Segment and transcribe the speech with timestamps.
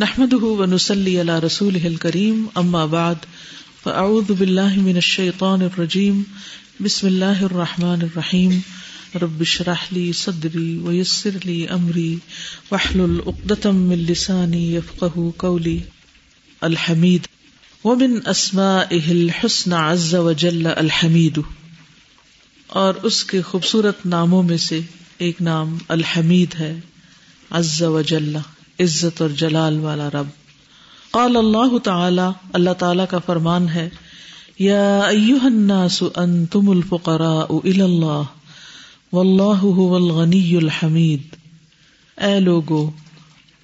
[0.00, 3.16] نحمده ونسلي على رسوله الكريم اما بعد
[3.84, 6.22] فاعوذ بالله من الشيطان الرجيم،
[6.80, 8.60] بسم الله الرحمن الرحيم،
[9.14, 12.18] رب اشرح لي صدري ويسر لي امري
[12.70, 15.78] واحلل عقدة من لساني يفقهوا قولي.
[16.62, 17.26] الحميد.
[17.84, 21.38] ومن اسمائه الحسنى عز وجل الحميد.
[22.66, 24.80] اور اس کے خوبصورت ناموں میں سے
[25.18, 26.80] ایک نام الحمید ہے،
[27.50, 28.36] عز وجل.
[28.80, 30.26] عزت اور جلال والا رب۔
[31.10, 33.88] قال اللہ تعالی اللہ تعالی کا فرمان ہے،
[34.58, 38.22] یا ایوہ الناس انتم الفقراء الى اللہ،
[39.12, 41.22] واللہ هو الغنی الحمید۔
[42.20, 42.90] اے لوگو،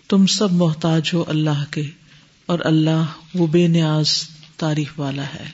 [0.08, 1.82] تم سب محتاج ہو اللہ کے،
[2.46, 4.08] اور اللہ وہ بے نیاز
[4.56, 5.50] تعریف والا ہے۔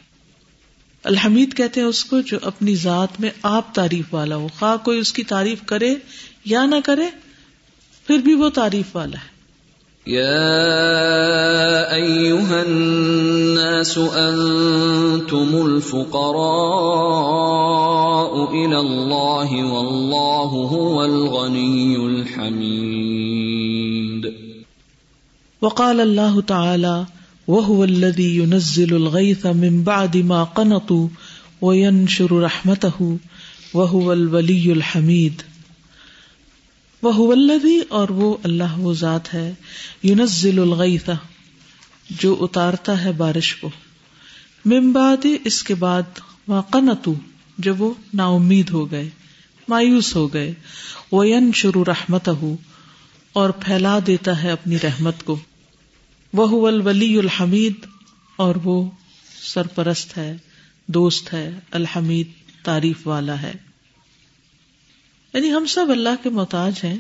[1.05, 4.99] الحمید کہتے ہیں اس کو جو اپنی ذات میں آپ تعریف والا ہو۔ خواہ کوئی
[4.99, 5.95] اس کی تعریف کرے
[6.45, 7.11] یا نہ کرے،
[8.07, 9.30] پھر بھی وہ تعریف والا ہے۔
[10.11, 16.41] يا أيها الناس أنتم الفقراء
[18.51, 23.13] إلى الله والله هو الغني الحميد.
[25.61, 27.07] وقال الله تعالى
[27.49, 31.09] وهو الذي ينزل الغيث من بعد ما قنطوا
[31.61, 33.19] وينشر رحمته،
[33.75, 35.43] وهو الولي الحميد.
[37.03, 39.53] وہ ولدی اور وہ اللہ وہ ذات ہے
[40.03, 41.09] یونزل الغیث،
[42.11, 43.71] جو اتارتا ہے بارش کو۔
[44.65, 46.21] ممباد اس کے بعد
[46.71, 47.15] قنتو،
[47.59, 49.09] جب وہ نا امید ہو گئے،
[49.69, 50.53] مایوس ہو گئے۔
[51.13, 52.57] وہ شروع رحمت ہو
[53.33, 55.39] اور پھیلا دیتا ہے اپنی رحمت کو۔
[56.33, 57.75] وہ الولی الحمید،
[58.37, 58.91] اور وہ
[59.43, 60.37] سرپرست ہے،
[60.89, 62.29] دوست ہے، الحمید،
[62.65, 63.53] تعریف والا ہے۔
[65.35, 66.99] یعنی ہم سب اللہ کے محتاج ہیں۔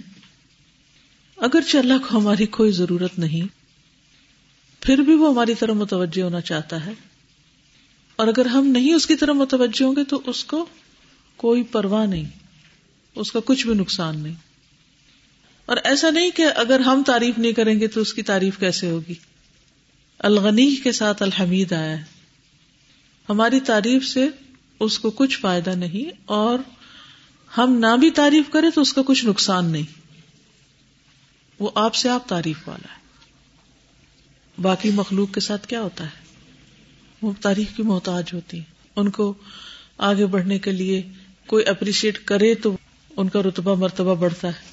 [1.36, 3.47] اگرچہ اللہ کو ہماری کوئی ضرورت نہیں،
[4.81, 6.92] پھر بھی وہ ہماری طرح متوجہ ہونا چاہتا ہے۔
[8.17, 10.67] اور اگر ہم نہیں اس کی طرح متوجہ ہوں گے تو اس کو
[11.37, 12.25] کوئی پرواہ نہیں،
[13.15, 14.34] اس کا کچھ بھی نقصان نہیں۔
[15.66, 18.91] اور ایسا نہیں کہ اگر ہم تعریف نہیں کریں گے تو اس کی تعریف کیسے
[18.91, 19.15] ہوگی؟
[20.19, 22.05] الغنی کے ساتھ الحمید آیا ہے۔
[23.28, 24.28] ہماری تعریف سے
[24.81, 26.59] اس کو کچھ فائدہ نہیں اور
[27.59, 30.00] ہم نہ بھی تعریف کریں تو اس کا کچھ نقصان نہیں۔
[31.59, 33.00] وہ آپ سے آپ تعریف والا ہے۔
[34.62, 36.21] باقی مخلوق کے ساتھ کیا ہوتا ہے؟
[37.22, 38.61] وہ تعریف کی محتاج ہوتی
[38.97, 39.34] ان کو
[39.99, 41.03] آگے بڑھنے کے لیے
[41.47, 42.77] کوئی اپریشیٹ کرے تو
[43.16, 44.71] ان کا رتبہ مرتبہ بڑھتا ہے۔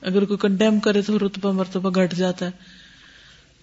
[0.00, 2.50] اگر کوئی کنڈیم کرے تو رتبہ مرتبہ گھٹ جاتا ہے۔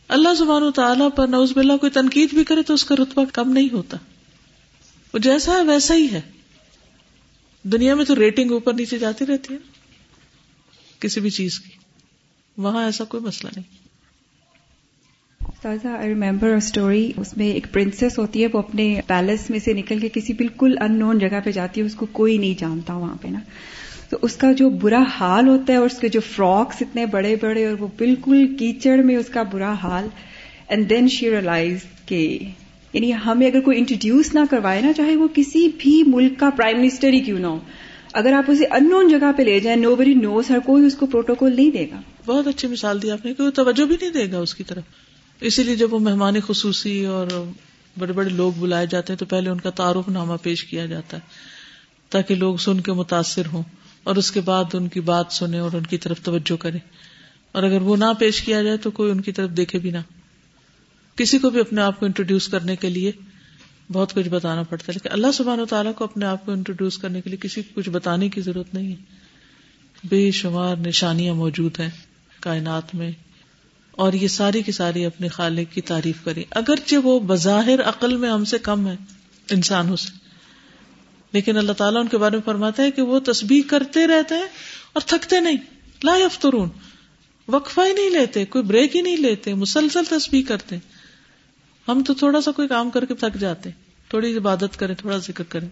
[0.08, 3.26] اللہ زبان و تعالیٰ پر نوز باللہ کوئی تنقید بھی کرے تو اس کا رتبہ
[3.34, 3.98] کم نہیں ہوتا۔
[5.14, 6.22] وہ جیسا ہے ویسا ہی ہے۔
[7.64, 9.60] دنیا میں تو ریٹنگ اوپر نیچے جاتی رہتی ہے
[11.00, 11.70] کسی بھی چیز کی۔
[12.58, 13.84] وہاں ایسا کوئی مسئلہ نہیں۔
[15.62, 19.74] تازہ آئی ریمبر اسٹوری اس میں ایک پرنسس ہوتی ہے، وہ اپنے پیلس میں سے
[19.74, 22.94] نکل کے کسی بالکل ان نون جگہ پہ جاتی ہے، اس کو کوئی نہیں جانتا
[22.94, 23.40] وہاں پہ نا۔
[24.10, 27.36] تو اس کا جو برا حال ہوتا ہے، اور اس کے جو فراکس اتنے بڑے
[27.42, 30.08] بڑے، اور وہ بالکل کیچڑ میں اس کا برا حال
[30.68, 32.40] اینڈ دین شی ریئلائز کہ
[32.94, 36.82] یعنی ہمیں اگر کوئی انٹروڈیوس نہ کروائے نا، چاہے وہ کسی بھی ملک کا پرائم
[36.82, 37.60] منسٹر ہی کیوں نہ ہو،
[38.14, 40.96] اگر آپ اسے ان نون جگہ پہ لے جائیں نو بری نوز ہر، کوئی اس
[40.96, 43.96] کو پروٹوکول نہیں دے گا۔ بہت اچھی مثال دی آپ نے کہ وہ توجہ بھی
[44.02, 44.84] نہیں دے گا اس کی طرف۔
[45.42, 47.28] اسی لیے جب وہ مہمان خصوصی اور
[48.00, 51.18] بڑے بڑے لوگ بلائے جاتے ہیں، تو پہلے ان کا تعارف نامہ پیش کیا جاتا
[51.18, 51.22] ہے،
[52.10, 53.64] تاکہ لوگ سن کے متاثر ہوں
[54.04, 56.78] اور اس کے بعد ان کی بات سنیں اور ان کی طرف توجہ کرے
[57.52, 59.98] اور اگر وہ نہ پیش کیا جائے، تو کوئی ان کی طرف دیکھے بھی نہ۔
[61.16, 63.12] کسی کو بھی اپنے آپ کو انٹروڈیوس کرنے کے لیے
[63.92, 66.98] بہت کچھ بتانا پڑتا ہے۔ لیکن اللہ سبحان و تعالیٰ کو اپنے آپ کو انٹروڈیوس
[66.98, 68.96] کرنے کے لیے کسی کو کچھ بتانے کی ضرورت نہیں ہے۔
[70.04, 71.90] بے شمار نشانیاں موجود ہیں
[72.40, 73.12] کائنات میں۔
[73.92, 78.30] اور یہ ساری کی ساری اپنے خالق کی تعریف کریں۔ اگرچہ وہ بظاہر عقل میں
[78.30, 78.96] ہم سے کم ہے
[79.50, 80.10] انسانوں سے
[81.32, 84.48] لیکن اللہ تعالیٰ ان کے بارے میں فرماتا ہے کہ وہ تسبیح کرتے رہتے ہیں
[84.94, 85.58] اور تھکتے نہیں۔
[86.04, 86.70] لا یفترون۔
[87.48, 90.76] وقفہ ہی نہیں لیتے، کوئی بریک ہی نہیں لیتے، مسلسل تسبیح کرتے
[91.88, 93.70] ہم تو تھوڑا سا کوئی کام کر کے تھک جاتے
[94.10, 95.68] تھوڑی عبادت کریں تھوڑا ذکر کریں۔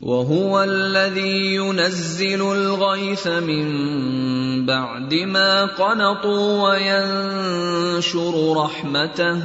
[0.00, 9.40] وهو الذي ينزل الغيث من بعد ما قنطوا وينشر رحمته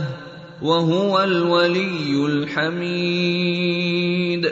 [0.61, 4.45] وهو الولي الحميد۔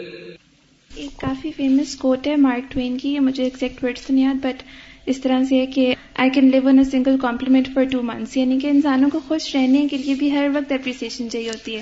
[0.96, 4.64] ایک کافی فیمس کوٹ ہے مارک ٹوین کی مجھے ایکزیکٹ ورڈس تو نہیں یاد بٹ
[5.08, 8.68] اس طرح سے کہ I can live a single compliment for two months یعنی کہ
[8.68, 11.82] انسانوں کو خوش رہنے کے لیے بھی ہر وقت اپریسیشن چاہیے ہوتی ہے۔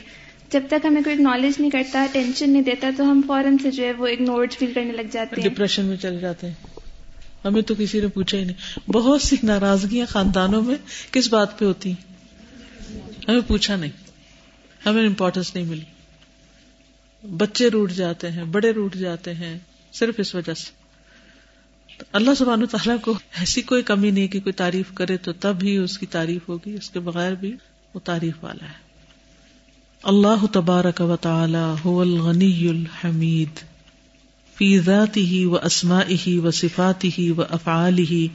[0.52, 3.84] جب تک ہمیں کوئی نالج نہیں کرتا ٹینشن نہیں دیتا، تو ہم فوراً سے جو
[3.84, 6.54] ہے وہ اگنورڈ فیل کرنے لگ جاتے ہیں۔ ڈپریشن میں چل جاتے ہیں۔
[7.46, 10.76] ہمیں تو کسی نے پوچھا ہی نہیں۔ بہت سی ناراضگیاں خاندانوں میں
[11.12, 12.04] کس بات پہ ہوتی ہیں؟
[13.28, 13.92] ہمیں پوچھا نہیں۔
[14.86, 15.84] ہمیں امپورٹینس نہیں ملی۔
[17.28, 19.60] بچے روٹ جاتے ہیں، بڑے روٹ جاتے ہیں،
[19.94, 20.85] صرف اس وجہ سے۔
[22.12, 25.78] اللہ سبحان تعالیٰ کو ایسی کوئی کمی نہیں کہ کوئی تعریف کرے تو تب ہی
[25.78, 27.56] اس کی تعریف ہوگی، اس کے بغیر بھی
[27.94, 28.86] وہ تعریف والا ہے۔
[30.04, 33.60] اللہ تبارک و تعالی هو الغنی الحمید۔
[34.58, 38.26] فی ذاته و اسمائه و صفاته و افعاله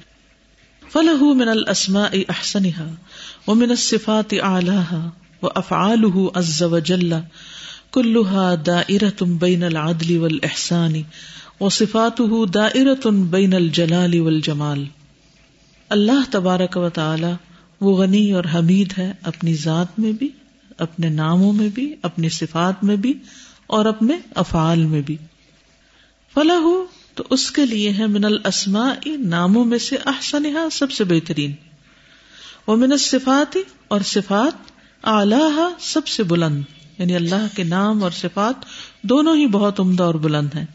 [0.92, 2.94] فله من الاسماء احسنها
[3.46, 5.10] ومن الصفات اعلاها
[5.42, 7.14] وافعاله عز وجل
[7.90, 11.02] كلها دائرة بين العدل والاحسان۔
[11.60, 14.84] وصفاته دائرة بين الجلال والجمال۔
[15.88, 17.32] اللہ تبارک و تعالی
[17.80, 20.28] وہ غنی اور حمید ہے اپنی ذات میں بھی،
[20.78, 23.14] اپنے ناموں میں بھی، اپنی صفات میں بھی
[23.66, 25.16] اور اپنے افعال میں بھی۔
[26.34, 26.84] فلاح
[27.14, 30.42] تو اس کے لیے ہے من السما ناموں میں سے احسن
[30.72, 31.52] سب سے بہترین۔
[32.66, 33.56] وہ من صفات
[33.88, 34.70] اور صفات
[35.06, 36.62] اعلی سب سے بلند۔
[36.98, 38.54] یعنی اللہ کے نام اور صفات
[39.02, 40.66] دونوں ہی بہت عمدہ اور بلند ہیں۔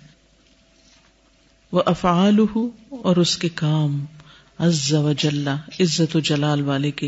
[1.71, 2.39] وہ افعال
[2.89, 4.05] اور اس کے کام،
[4.59, 7.07] عز و جل، عزت و جلال والے کے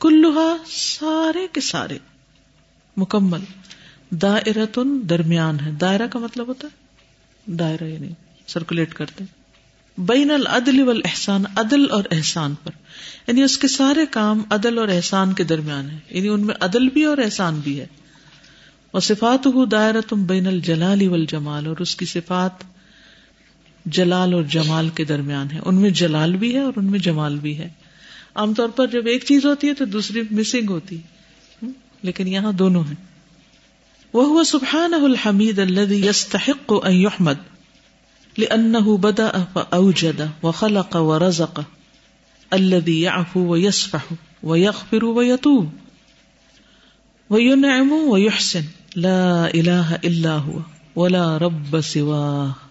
[0.00, 1.98] کلوہا سارے کے سارے،
[2.96, 3.40] مکمل،
[4.10, 6.90] دائرتن درمیان ہے۔ دائرہ کا مطلب ہوتا ہے؟
[7.52, 8.08] دائرہ یعنی
[8.46, 9.24] سرکولیٹ کرتے۔
[9.98, 12.70] بین العدل والاحسان، عدل اور احسان پر۔
[13.26, 16.88] یعنی اس کے سارے کام عدل اور احسان کے درمیان ہے یعنی ان میں عدل
[16.88, 17.86] بھی اور احسان بھی ہے۔
[18.90, 22.69] اور صفات ہو دائرہ تم بین الجلال والجمال اور اس کی صفات
[23.86, 27.38] جلال اور جمال کے درمیان ہے۔ ان میں جلال بھی ہے اور ان میں جمال
[27.38, 27.68] بھی ہے۔
[28.34, 30.98] عام طور پر جب ایک چیز ہوتی ہے تو دوسری مسنگ ہوتی
[32.02, 33.10] لیکن یہاں دونوں ہیں۔
[34.12, 37.34] وہ سبحان الحمید الذي يستحق ان يحمد
[38.38, 41.60] لانه بدا فاوجد وخلق ورزق،
[42.50, 45.70] الذي يعفو ويصفح ويغفر ويتوب،
[47.30, 48.60] وينعم ويحسن،
[48.96, 50.58] لا اله الا هو،
[50.96, 52.69] ولا رب سواه۔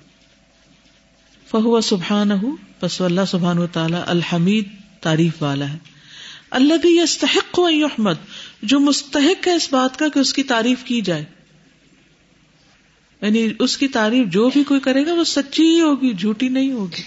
[1.51, 2.49] فهو سبحانه
[2.79, 4.67] پس اللہ سبحانہ وتعالی الحمید
[5.01, 5.77] تعریف والا ہے۔
[6.51, 8.13] اللہ بھی یستحق یحمد،
[8.63, 11.25] جو مستحق ہے اس بات کا کہ اس کی تعریف کی جائے۔
[13.21, 16.71] یعنی اس کی تعریف جو بھی کوئی کرے گا وہ سچی ہی ہوگی، جھوٹی نہیں
[16.71, 17.01] ہوگی۔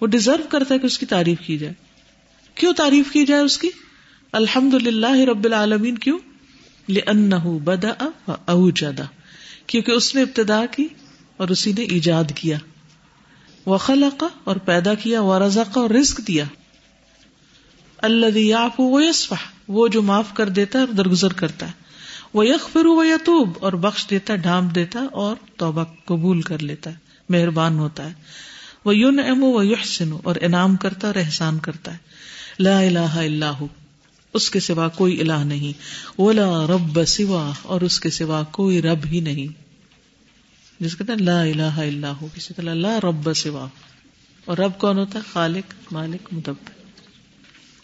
[0.00, 1.74] وہ ڈیزرو کرتا ہے کہ اس کی تعریف کی جائے۔
[2.54, 3.68] کیوں تعریف کی جائے اس کی؟
[4.32, 6.18] الحمد للہ رب العالمین کیوں؟
[7.44, 9.04] بدا اوجدا
[9.66, 10.88] کیونکہ اس نے ابتدا کی
[11.36, 12.58] اور اسی نے ایجاد کیا۔
[13.66, 16.44] وہ خلق اور پیدا کیا وہ رزق اور رزق دیا۔
[17.98, 21.84] اللہ یاف وہ یسفح وہ جو معاف کر دیتا ہے اور درگزر کرتا ہے۔
[22.34, 26.58] وہ یک پھر یتوب اور بخش دیتا ہے، ڈھانپ دیتا ہے اور توبہ قبول کر
[26.58, 26.94] لیتا ہے،
[27.28, 28.12] مہربان ہوتا ہے۔
[28.84, 31.98] وہ یون ام و یحسن اور انعام کرتا اور احسان کرتا ہے۔
[32.58, 33.66] لا الہ الا ہو
[34.34, 35.72] اس کے سوا کوئی الہ نہیں۔
[36.20, 39.63] ولا رب سوا اور اس کے سوا کوئی رب ہی نہیں۔
[40.84, 43.66] جس کہتے ہیں لا الہ الا ہو، کسی طرح لا رب سوا۔
[44.44, 46.74] اور رب کون ہوتا ہے؟ خالق، مالک، مدبر۔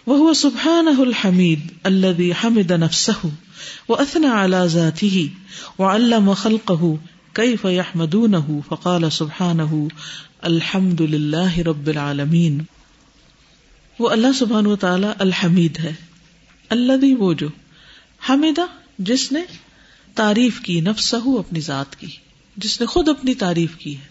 [0.07, 3.29] وہ سبحان الحمید اللہ حمد نفسه
[3.89, 5.25] واثنى على ذاته
[5.79, 6.95] وعلم خلقه
[7.33, 9.87] كيف يحمدونه فقال سبحانه
[10.43, 12.63] الحمد لله رب العالمین۔
[13.99, 15.93] وہ اللہ سبحان و تعالی الحمید ہے۔
[16.69, 17.49] اللہ وہ جو
[18.29, 18.63] حمدہ،
[18.99, 19.41] جس نے
[20.15, 22.30] تعریف کی، نفسہ، اپنی ذات کی۔
[22.63, 24.05] جس نے خود اپنی تعریف کی ہے۔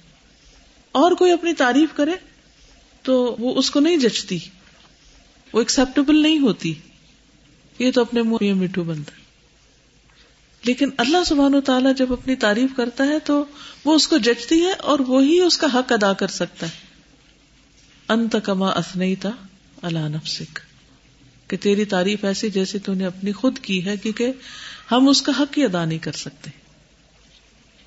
[0.91, 2.11] اور کوئی اپنی تعریف کرے
[3.01, 4.39] تو وہ اس کو نہیں جچتی۔
[5.53, 6.73] وہ ایکسپٹیبل نہیں ہوتی۔
[7.79, 9.11] یہ تو اپنے منہ میٹھو بنتا
[10.63, 13.45] لیکن اللہ سبحان و تعالیٰ جب اپنی تعریف کرتا ہے تو
[13.85, 16.71] وہ اس کو جچتی ہے اور وہی اس کا حق ادا کر سکتا ہے۔
[18.09, 18.73] انت کما
[19.19, 19.31] تھا
[19.81, 20.59] اللہ نفسک۔
[21.47, 24.31] کہ تیری تعریف ایسی جیسے تو نے اپنی خود کی ہے کیونکہ
[24.91, 26.58] ہم اس کا حق ہی ادا نہیں کر سکتے۔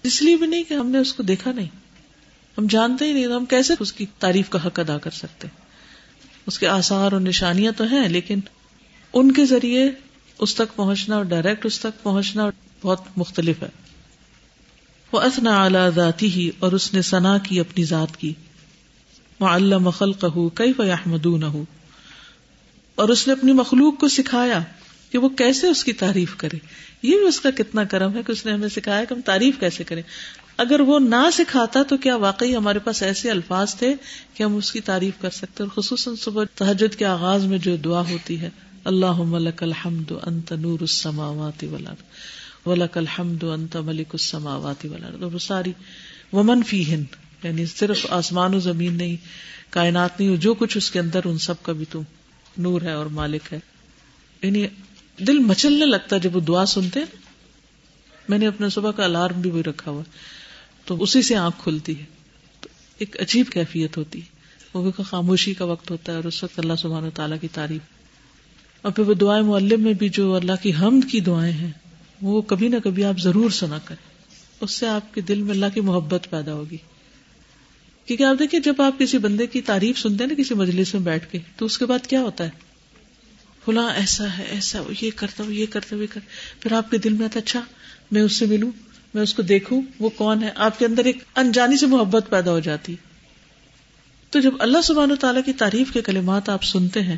[0.02, 1.68] اس لیے بھی نہیں کہ ہم نے اس کو دیکھا نہیں۔
[2.58, 5.48] ہم جانتے ہی نہیں ہم کیسے اس کی تعریف کا حق ادا کر سکتے
[6.46, 8.40] اس کے آسار اور نشانیاں تو ہیں، لیکن
[9.12, 9.90] ان کے ذریعے
[10.38, 12.50] اس تک پہنچنا اور ڈائریکٹ اس تک پہنچنا
[12.82, 13.68] بہت مختلف ہے۔
[15.12, 18.32] وہ اصنا اعلی ذاتی ہی اور اس نے سنا کی، اپنی ذات کی۔
[19.40, 21.46] وہ اللہ مخل کہ کئی فیاحمد نہ
[22.94, 24.58] اور اس نے اپنی مخلوق کو سکھایا۔
[25.12, 26.56] کہ وہ کیسے اس کی تعریف کرے؟
[27.02, 29.60] یہ بھی اس کا کتنا کرم ہے کہ اس نے ہمیں سکھایا کہ ہم تعریف
[29.60, 30.02] کیسے کریں۔
[30.56, 33.94] اگر وہ نہ سکھاتا تو کیا واقعی ہمارے پاس ایسے الفاظ تھے
[34.34, 37.76] کہ ہم اس کی تعریف کر سکتے اور خصوصاً صبح تحجد کے آغاز میں جو
[37.76, 38.50] دعا ہوتی ہے
[38.84, 42.02] اللہ ملک الحمد انت نور السماوات والارض،
[42.68, 45.72] ولک الحمد انت ملک السماوات والارض۔ اور ساری
[46.32, 47.04] ومن فیہن
[47.42, 49.16] یعنی صرف آسمان و زمین نہیں،
[49.70, 52.02] کائنات نہیں، جو کچھ اس کے اندر، ان سب کا بھی تو
[52.58, 53.58] نور ہے اور مالک ہے۔
[54.42, 54.66] یعنی
[55.26, 57.06] دل مچلنے لگتا ہے جب وہ دعا سنتے ہیں۔
[58.28, 60.02] میں نے اپنے صبح کا الارم بھی وہی رکھا ہوا۔
[60.84, 62.04] تو اسی سے آنکھ کھلتی ہے۔
[62.60, 64.26] تو ایک عجیب کیفیت ہوتی ہے۔
[64.74, 67.82] وہ بھی خاموشی کا وقت ہوتا ہے اور اس وقت اللہ سبحانہ تعالیٰ کی تعریف۔
[68.82, 71.72] اور پھر وہ دعائیں معلم میں بھی جو اللہ کی حمد کی دعائیں ہیں،
[72.22, 74.12] وہ کبھی نہ کبھی آپ ضرور سنا کریں۔
[74.60, 76.76] اس سے آپ کے دل میں اللہ کی محبت پیدا ہوگی۔
[78.06, 81.02] کیونکہ آپ دیکھیں، جب آپ کسی بندے کی تعریف سنتے ہیں نا، کسی مجلس میں
[81.02, 82.71] بیٹھ کے، تو اس کے بعد کیا ہوتا ہے؟
[83.64, 86.20] فلاں ایسا ہے، ایسا، یہ کرتا ہوں، یہ کرتا ہوں، یہ کر
[86.60, 87.60] پھر آپ کے دل میں آتا اچھا
[88.10, 88.70] میں اس سے ملوں،
[89.14, 92.50] میں اس کو دیکھوں، وہ کون ہے؟ آپ کے اندر ایک انجانی سے محبت پیدا
[92.50, 92.96] ہو جاتی۔
[94.30, 97.16] تو جب اللہ سبحان و تعالیٰ کی تعریف کے کلمات آپ سنتے ہیں،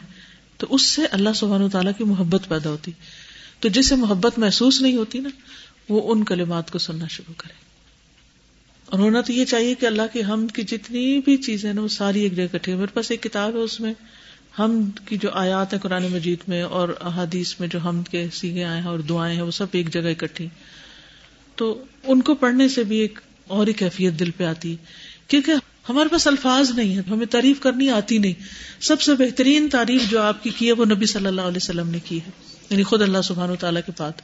[0.56, 2.92] تو اس سے اللہ سبحان و تعالیٰ کی محبت پیدا ہوتی۔
[3.60, 5.28] تو جسے محبت محسوس نہیں ہوتی نا،
[5.88, 7.64] وہ ان کلمات کو سننا شروع کرے۔
[8.86, 11.88] اور ہونا تو یہ چاہیے کہ اللہ کی ہم کی جتنی بھی چیزیں نا، وہ
[11.88, 13.94] ساری ایک جگہ کٹھی میرے پاس ایک کتاب ہے، اس میں
[14.58, 18.64] ہم کی جو آیات ہیں قرآن مجید میں اور احادیث میں جو ہم کے سیگے
[18.64, 20.48] آئے ہیں اور دعائیں ہیں، وہ سب ایک جگہ اکٹھی۔
[21.56, 24.76] تو ان کو پڑھنے سے بھی ایک اور ہی کیفیت دل پہ آتی۔ ہے
[25.28, 25.52] کیونکہ
[25.88, 28.32] ہمارے پاس الفاظ نہیں ہے ہمیں تعریف کرنی آتی نہیں۔
[28.80, 31.88] سب سے بہترین تعریف جو آپ کی کی ہے وہ نبی صلی اللہ علیہ وسلم
[31.88, 32.30] نے کی ہے۔
[32.70, 34.14] یعنی خود اللہ سبحان و تعالیٰ کے پاس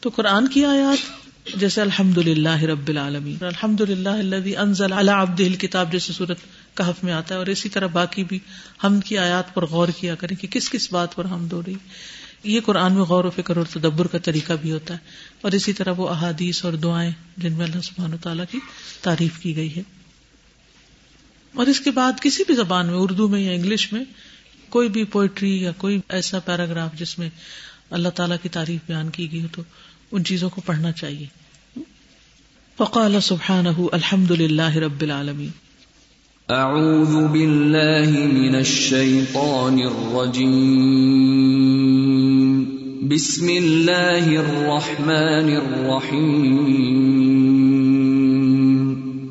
[0.00, 1.24] تو قرآن کی آیات،
[1.56, 6.38] جیسے الحمد للہ رب العالمین۔ الحمد للہ انزل عبد الکتاب، جیسے صورت
[6.74, 8.38] کہف میں آتا ہے اور اسی طرح باقی بھی
[8.84, 11.74] ہم کی آیات پر غور کیا کریں کہ کس کس بات پر ہم دو رہی
[12.44, 14.98] یہ قرآن میں غور و فکر اور تدبر کا طریقہ بھی ہوتا ہے
[15.40, 18.58] اور اسی طرح وہ احادیث اور دعائیں جن میں اللہ سبحان و تعالیٰ کی
[19.00, 19.82] تعریف کی گئی ہے۔
[21.54, 24.04] اور اس کے بعد کسی بھی زبان میں، اردو میں یا انگلش میں،
[24.68, 27.30] کوئی بھی پوئٹری یا کوئی ایسا پیراگراف جس میں
[27.90, 29.62] اللہ تعالیٰ کی تعریف بیان کی گئی ہو تو
[30.12, 31.26] ان چیزوں کو پڑھنا چاہیے۔
[32.76, 35.63] فقال سبحانہ الحمد للہ رب العالمین۔
[36.48, 40.58] اعوذ باللہ من الشیطان الرجیم
[43.08, 46.90] بسم اللہ الرحمن الرحیم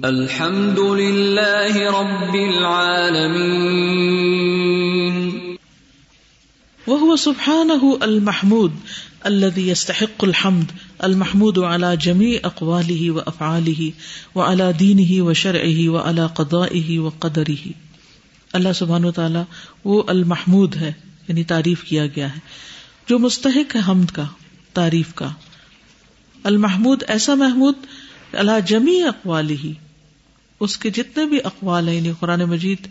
[0.04, 3.94] الحمد للہ رب العالمین
[6.88, 8.82] وهو سبحانه المحمود.
[9.24, 13.90] الذي يستحق الحمد المحمود على جميع اقواله وافعاله
[14.36, 17.68] وعلى دينه وشرعه وعلى قضائه وقدره.
[18.54, 19.40] اللہ سبحانہ تعالی
[19.84, 20.94] وہ المحمود ہے
[21.28, 22.40] یعنی تعریف کیا گیا ہے،
[23.08, 24.26] جو مستحق ہے حمد کا،
[24.74, 25.30] تعریف کا۔
[26.44, 27.76] المحمود ایسا محمود
[28.34, 29.74] اللہ جمی اقوالی
[30.60, 32.88] اس کے جتنے بھی اقوال ہیں یعنی قرآن مجید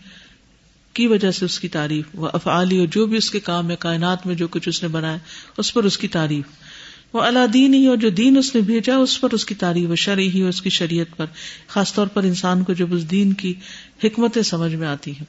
[0.94, 3.76] کی وجہ سے اس کی تعریف، وہ افعالی اور جو بھی اس کے کام ہے،
[3.76, 5.16] کائنات میں جو کچھ اس نے بنایا،
[5.56, 6.44] اس پر اس کی تعریف۔
[7.12, 9.90] وہ اللہ دین ہی اور جو دین اس نے بھیجا، اس پر اس کی تعریف
[9.90, 11.26] و شرعی ہی اس کی شریعت پر۔
[11.66, 13.54] خاص طور پر انسان کو جب اس دین کی
[14.04, 15.24] حکمتیں سمجھ میں آتی ہیں۔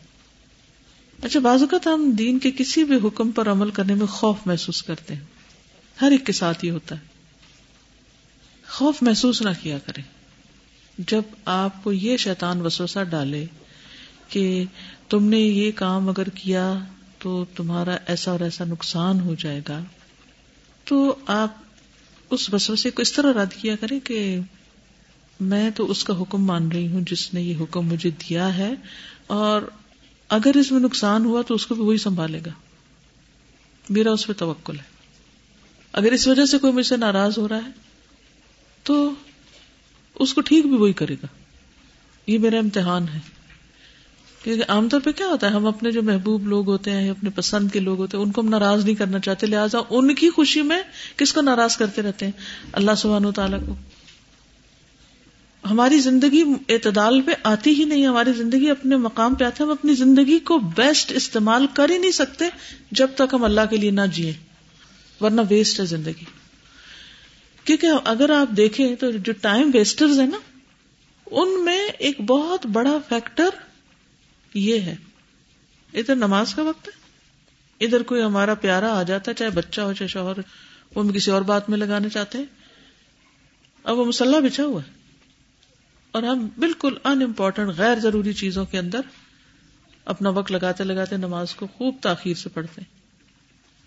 [1.24, 4.84] اچھا بعض اوقات ہم دین کے کسی بھی حکم پر عمل کرنے میں خوف محسوس
[4.84, 5.22] کرتے ہیں۔
[6.02, 7.02] ہر ایک کے ساتھ یہ ہوتا ہے۔
[8.70, 10.04] خوف محسوس نہ کیا کریں۔
[10.98, 13.46] جب آپ کو یہ شیطان وسوسہ ڈالے
[14.34, 14.64] کہ
[15.10, 16.74] تم نے یہ کام اگر کیا
[17.20, 19.80] تو تمہارا ایسا اور ایسا نقصان ہو جائے گا۔
[20.84, 21.54] تو آپ
[22.30, 24.40] اس وسوسے کو اس طرح رد کیا کریں کہ
[25.40, 28.74] میں تو اس کا حکم مان رہی ہوں جس نے یہ حکم مجھے دیا ہے
[29.28, 29.62] اور
[30.30, 32.52] اگر اس میں نقصان ہوا تو اس کو بھی وہی سنبھالے گا۔
[33.90, 34.84] میرا اس پہ توکل ہے۔
[35.94, 37.72] اگر اس وجہ سے کوئی مجھ سے ناراض ہو رہا ہے
[38.84, 39.12] تو
[40.16, 41.28] اس کو ٹھیک بھی وہی کرے گا۔
[42.28, 43.33] یہ میرا امتحان ہے۔
[44.44, 47.30] کیونکہ عام طور پہ کیا ہوتا ہے، ہم اپنے جو محبوب لوگ ہوتے ہیں اپنے
[47.30, 50.30] پسند کے لوگ ہوتے ہیں، ان کو ہم ناراض نہیں کرنا چاہتے، لہٰذا ان کی
[50.30, 50.82] خوشی میں
[51.18, 52.32] کس کو ناراض کرتے رہتے ہیں؟
[52.74, 53.76] اللہ سبحانہ تعالیٰ کو۔
[55.70, 59.96] ہماری زندگی اعتدال پہ آتی ہی نہیں، ہماری زندگی اپنے مقام پہ آتے ہم اپنی
[59.96, 62.46] زندگی کو بیسٹ استعمال کر ہی نہیں سکتے
[62.92, 64.34] جب تک ہم اللہ کے لیے نہ جیے
[65.22, 66.26] ورنہ ویسٹ ہے زندگی۔
[67.64, 70.38] کیونکہ اگر آپ دیکھیں تو جو ٹائم ویسٹرز ہیں نا،
[71.32, 73.50] ان میں ایک بہت بڑا فیکٹر
[74.54, 74.96] یہ ہے۔
[75.94, 77.04] ادھر نماز کا وقت ہے۔
[77.86, 80.40] ادھر کوئی ہمارا پیارا آ جاتا ہے، چاہے بچہ ہو، چاہے شوہر،
[80.96, 82.46] وہ ہم کسی اور بات میں لگانے چاہتے ہیں۔
[83.84, 84.92] اب وہ مسلح بچھا ہوا ہے۔
[86.12, 89.02] اور ہم بالکل ان امپورٹنٹ غیر ضروری چیزوں کے اندر
[90.06, 93.04] اپنا وقت لگاتے لگاتے نماز کو خوب تاخیر سے پڑھتے ہیں۔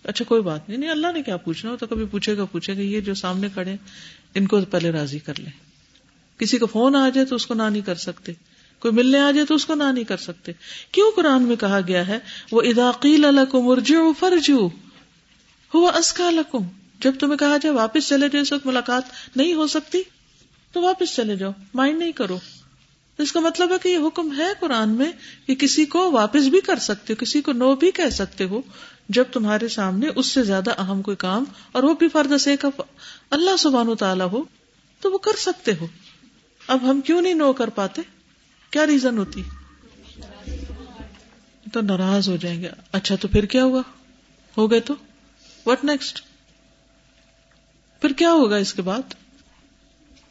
[0.04, 2.76] اچھا کوئی بات نہیں۔ نہیں، اللہ نے کیا پوچھنا؟ ہو تو کبھی پوچھے گا پوچھے
[2.76, 3.76] گا۔ یہ جو سامنے کھڑے
[4.34, 5.52] ان کو پہلے راضی کر لیں۔
[6.38, 8.32] کسی کا فون آ جائے تو اس کو نہ نہیں کر سکتے۔
[8.78, 10.52] کوئی ملنے آ جائے تو اس کو نہ نہیں کر سکتے۔
[10.92, 12.18] کیوں قرآن میں کہا گیا ہے؟
[12.52, 14.68] وہ اداقیل الکم ارجو فرجو،
[15.74, 16.58] ہوا اسکا لکم۔
[17.00, 20.02] جب تمہیں کہا جائے واپس چلے جائے اس وقت ملاقات نہیں ہو سکتی،
[20.72, 22.38] تو واپس چلے جاؤ، مائنڈ نہیں کرو۔
[23.18, 25.12] اس کا مطلب ہے کہ یہ حکم ہے قرآن میں
[25.46, 28.62] کہ کسی کو واپس بھی کر سکتے ہو، کسی کو نو بھی کہہ سکتے ہو،
[29.08, 32.56] جب تمہارے سامنے اس سے زیادہ اہم کوئی کام اور وہ بھی فرد سے
[33.30, 34.42] اللہ سبحان و تعالیٰ ہو،
[35.00, 35.86] تو وہ کر سکتے ہو۔
[36.66, 38.02] اب ہم کیوں نہیں نو کر پاتے؟
[38.70, 39.42] کیا ریزن ہوتی؟
[41.72, 43.82] تو ناراض ہو جائیں گے۔ اچھا تو پھر کیا ہوا؟
[44.58, 44.94] ہو گئے تو؟
[45.66, 46.22] وٹ نیکسٹ
[48.00, 49.14] پھر کیا ہوگا اس کے بعد؟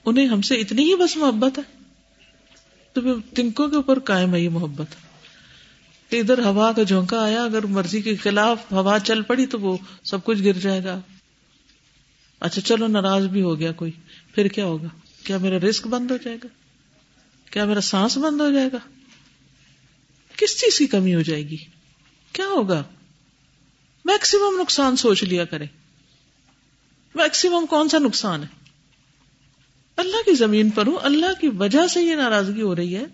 [0.06, 1.64] انہیں ہم سے اتنی ہی بس محبت ہے۔
[2.94, 4.88] تو پھر تنکوں کے اوپر قائم ہے یہ محبت۔
[6.10, 9.78] کہ ادھر ہوا کا جھونکا آیا، اگر مرضی کے خلاف ہوا چل پڑی تو وہ
[10.04, 11.00] سب کچھ گر جائے گا۔
[12.40, 13.92] اچھا چلو ناراض بھی ہو گیا کوئی۔
[14.36, 14.88] پھر کیا ہوگا؟
[15.24, 16.65] کیا میرا رسک بند ہو جائے گا؟
[17.56, 18.78] کیا میرا سانس بند ہو جائے گا؟
[20.38, 21.58] کس چیز کی کمی ہو جائے گی؟
[22.34, 22.84] کیا ہوگا؟
[24.06, 25.66] میکسیمم نقصان سوچ لیا کرے۔
[27.16, 28.48] میکسیمم کون سا نقصان ہے؟
[29.98, 33.06] اللہ کی زمین پر ہوں۔ اللہ کی وجہ سے یہ ناراضگی ہو رہی ہے۔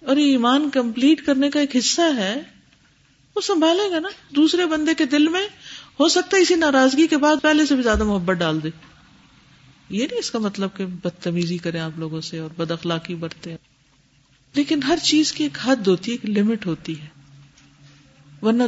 [0.00, 2.42] اور یہ ایمان کمپلیٹ کرنے کا ایک حصہ ہے۔
[3.36, 5.48] وہ سنبھالے گا نا۔ دوسرے بندے کے دل میں
[6.00, 8.68] ہو سکتا ہے اسی ناراضگی کے بعد پہلے سے بھی زیادہ محبت ڈال دے۔
[9.88, 13.56] یہ نہیں اس کا مطلب کہ بدتمیزی کریں آپ لوگوں سے اور بد اخلاقی برتے
[14.54, 17.06] لیکن ہر چیز کی ایک حد ہوتی ہے، ایک لمٹ ہوتی ہے۔
[18.42, 18.62] ورنہ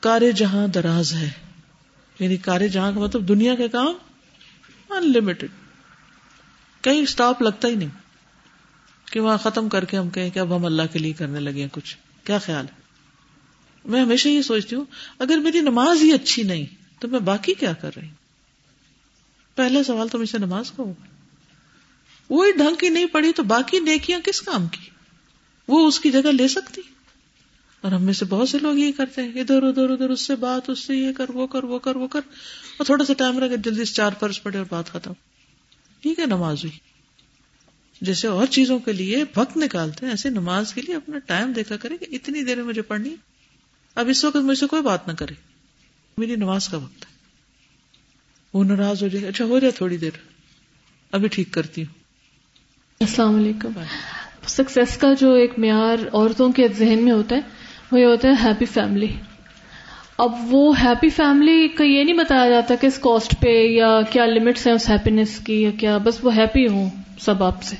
[0.00, 1.30] کار جہاں دراز ہے۔
[2.18, 3.92] یعنی کار جہاں کا مطلب دنیا کے کام
[4.90, 5.48] ان لمیٹڈ
[6.80, 7.88] کہیں اسٹاپ لگتا ہی نہیں
[9.04, 11.60] کہ وہاں ختم کر کے ہم کہیں کہ اب ہم اللہ کے لیے کرنے لگے
[11.60, 12.80] ہیں کچھ۔ کیا خیال ہے؟
[13.84, 14.84] میں ہمیشہ یہ سوچتی ہوں،
[15.18, 16.66] اگر میری نماز ہی اچھی نہیں
[16.98, 18.27] تو میں باقی کیا کر رہی ہوں؟
[19.58, 21.06] پہلا سوال تو مجھ سے نماز کا ہوگا
[22.30, 24.90] وہی ڈھنگ کی نہیں پڑی تو باقی نیکیاں کس کام کی؟
[25.68, 26.80] وہ اس کی جگہ لے سکتی۔
[27.80, 30.36] اور ہم میں سے بہت سے لوگ یہ کرتے ہیں، ادھر ادھر ادھر، اس سے
[30.36, 32.20] بات، اس سے یہ کر، وہ کر وہ کر وہ کر۔
[32.76, 35.12] اور تھوڑا سا ٹائم رہے جلدی سے چار فرض پڑے اور بات ختم۔
[36.00, 36.78] ٹھیک ہے، نماز ہوئی۔
[38.00, 41.76] جیسے اور چیزوں کے لیے وقت نکالتے ہیں، ایسے نماز کے لیے اپنا ٹائم دیکھا
[41.76, 43.14] کرے کہ اتنی دیر میں مجھے پڑھنی۔
[43.94, 45.34] اب اس وقت مجھ سے کوئی بات نہ کرے۔
[46.18, 47.17] میری نماز کا وقت ہے۔
[48.54, 50.10] وہ ناراض ہو جائے اچھا ہو جائے تھوڑی دیر۔
[51.12, 51.94] ابھی ٹھیک کرتی ہوں۔
[53.00, 53.68] السلام علیکم۔
[54.46, 57.40] سکسیس کا جو ایک معیار عورتوں کے ذہن میں ہوتا ہے
[57.92, 59.06] وہ یہ ہوتا ہے ہیپی فیملی
[60.18, 64.26] اب وہ ہیپی فیملی کا یہ نہیں بتایا جاتا کہ اس کاسٹ پہ یا کیا
[64.26, 67.76] لمٹس ہیں اس ہیپینس کی یا کیا بس وہ ہیپی ہوں سب آپ سے۔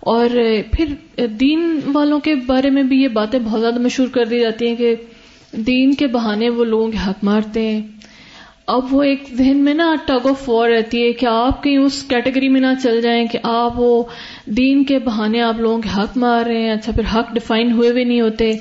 [0.00, 0.28] اور
[0.72, 0.94] پھر
[1.26, 4.76] دین والوں کے بارے میں بھی یہ باتیں بہت زیادہ مشہور کر دی جاتی ہیں
[4.76, 4.94] کہ
[5.52, 7.95] دین کے بہانے وہ لوگوں کے حق مارتے ہیں۔
[8.66, 12.02] اب وہ ایک ذہن میں نا ٹگ آف وار رہتی ہے کہ آپ کہیں اس
[12.02, 14.04] کیٹیگری میں نہ چل جائیں کہ آپ وہ
[14.46, 17.92] دین کے بہانے آپ لوگوں کے حق مار رہے ہیں اچھا پھر حق ڈیفائن ہوئے
[17.92, 18.52] بھی نہیں ہوتے۔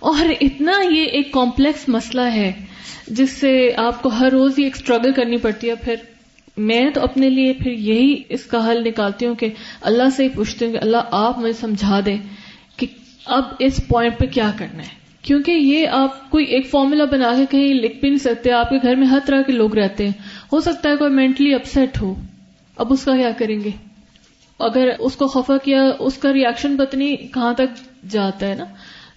[0.00, 2.52] اور اتنا یہ ایک کمپلیکس مسئلہ ہے
[3.06, 5.94] جس سے آپ کو ہر روز ہی ایک اسٹرگل کرنی پڑتی ہے۔ پھر
[6.56, 9.48] میں تو اپنے لیے پھر یہی اس کا حل نکالتی ہوں کہ
[9.80, 12.18] اللہ سے ہی پوچھتی ہوں کہ اللہ آپ مجھے سمجھا دیں
[12.76, 12.86] کہ
[13.26, 17.44] اب اس پوائنٹ پہ کیا کرنا ہے۔ کیونکہ یہ آپ کوئی ایک فارمولا بنا کے
[17.50, 20.12] کہیں لکھ بھی نہیں سکتے، آپ کے گھر میں ہر طرح کے لوگ رہتے ہیں۔
[20.52, 22.14] ہو سکتا ہے کوئی مینٹلی اپسٹ ہو۔
[22.76, 23.70] اب اس کا کیا کریں گے؟
[24.58, 28.64] اگر اس کو خفا کیا، اس کا ریئیکشن پتنی کہاں تک جاتا ہے نا؟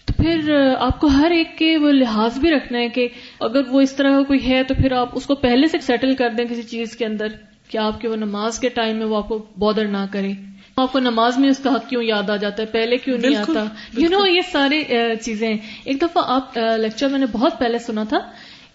[0.06, 3.08] تو پھر آپ کو ہر ایک کے وہ لحاظ بھی رکھنا ہے کہ
[3.40, 6.16] اگر وہ اس طرح کا کوئی ہے تو پھر آپ اس کو پہلے سے سیٹل
[6.16, 7.28] کر دیں کسی چیز کے اندر
[7.68, 10.32] کہ آپ کے وہ نماز کے ٹائم میں وہ آپ کو بادر نہ کرے۔
[10.78, 13.36] آپ کو نماز میں اس کا حق کیوں یاد آ جاتا ہے؟ پہلے کیوں نہیں
[13.36, 13.66] آتا؟
[13.98, 14.84] یو نو یہ سارے
[15.22, 18.18] چیزیں۔ ایک دفعہ آپ لیکچر میں نے بہت پہلے سنا تھا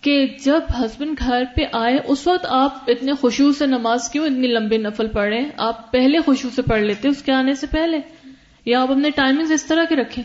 [0.01, 4.47] کہ جب ہسبینڈ گھر پہ آئے اس وقت آپ اتنے خوشبو سے نماز کیوں اتنی
[4.47, 7.99] لمبی نفل پڑھے آپ پہلے خوشبو سے پڑھ لیتے اس کے آنے سے پہلے؟
[8.65, 10.25] یا آپ اپنے ٹائمنگ اس طرح کے رکھیں؟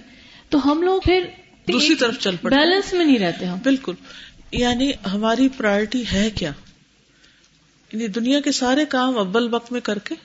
[0.50, 1.26] تو ہم لوگ پھر
[1.72, 3.94] دوسری طرف چل پڑے بیلنس میں نہیں رہتے ہم۔ بالکل۔
[4.52, 6.52] یعنی ہماری پرائرٹی ہے کیا؟
[7.94, 10.16] یعنی دنیا کے سارے کام اول وقت میں کر کے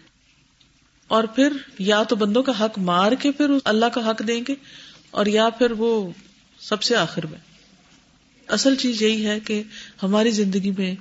[1.12, 4.54] اور پھر یا تو بندوں کا حق مار کے پھر اللہ کا حق دیں گے
[5.10, 6.10] اور یا پھر وہ
[6.60, 7.38] سب سے آخر میں۔
[8.48, 9.62] اصل چیز یہی ہے کہ
[10.02, 10.94] ہماری زندگی میں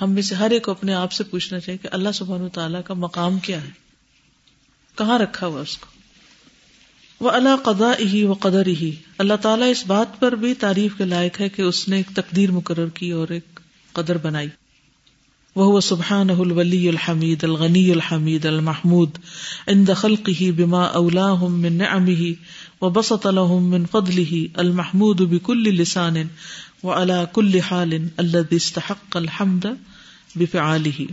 [0.00, 2.82] ہم میں سے ہر ایک کو اپنے آپ سے پوچھنا چاہیے کہ اللہ سبحان تعالیٰ
[2.84, 3.70] کا مقام کیا ہے؟
[4.96, 5.86] کہاں رکھا ہوا اس کو؟
[7.24, 11.04] وہ اللہ قدا ہی و قدر ہی اللہ تعالیٰ اس بات پر بھی تعریف کے
[11.04, 13.60] لائق ہے کہ اس نے ایک تقدیر مقرر کی اور ایک
[13.92, 14.48] قدر بنائی۔
[15.56, 19.18] وہ سبحان الولی الحمید الغنی الحمید المحمود
[19.66, 22.32] ان دخل کی بما اولا من نعمه
[22.80, 26.22] وبسط لهم من فضله المحمود بكل لسان
[26.82, 29.66] وعلى كل حال الذي استحق الحمد
[30.36, 31.04] بفعاله.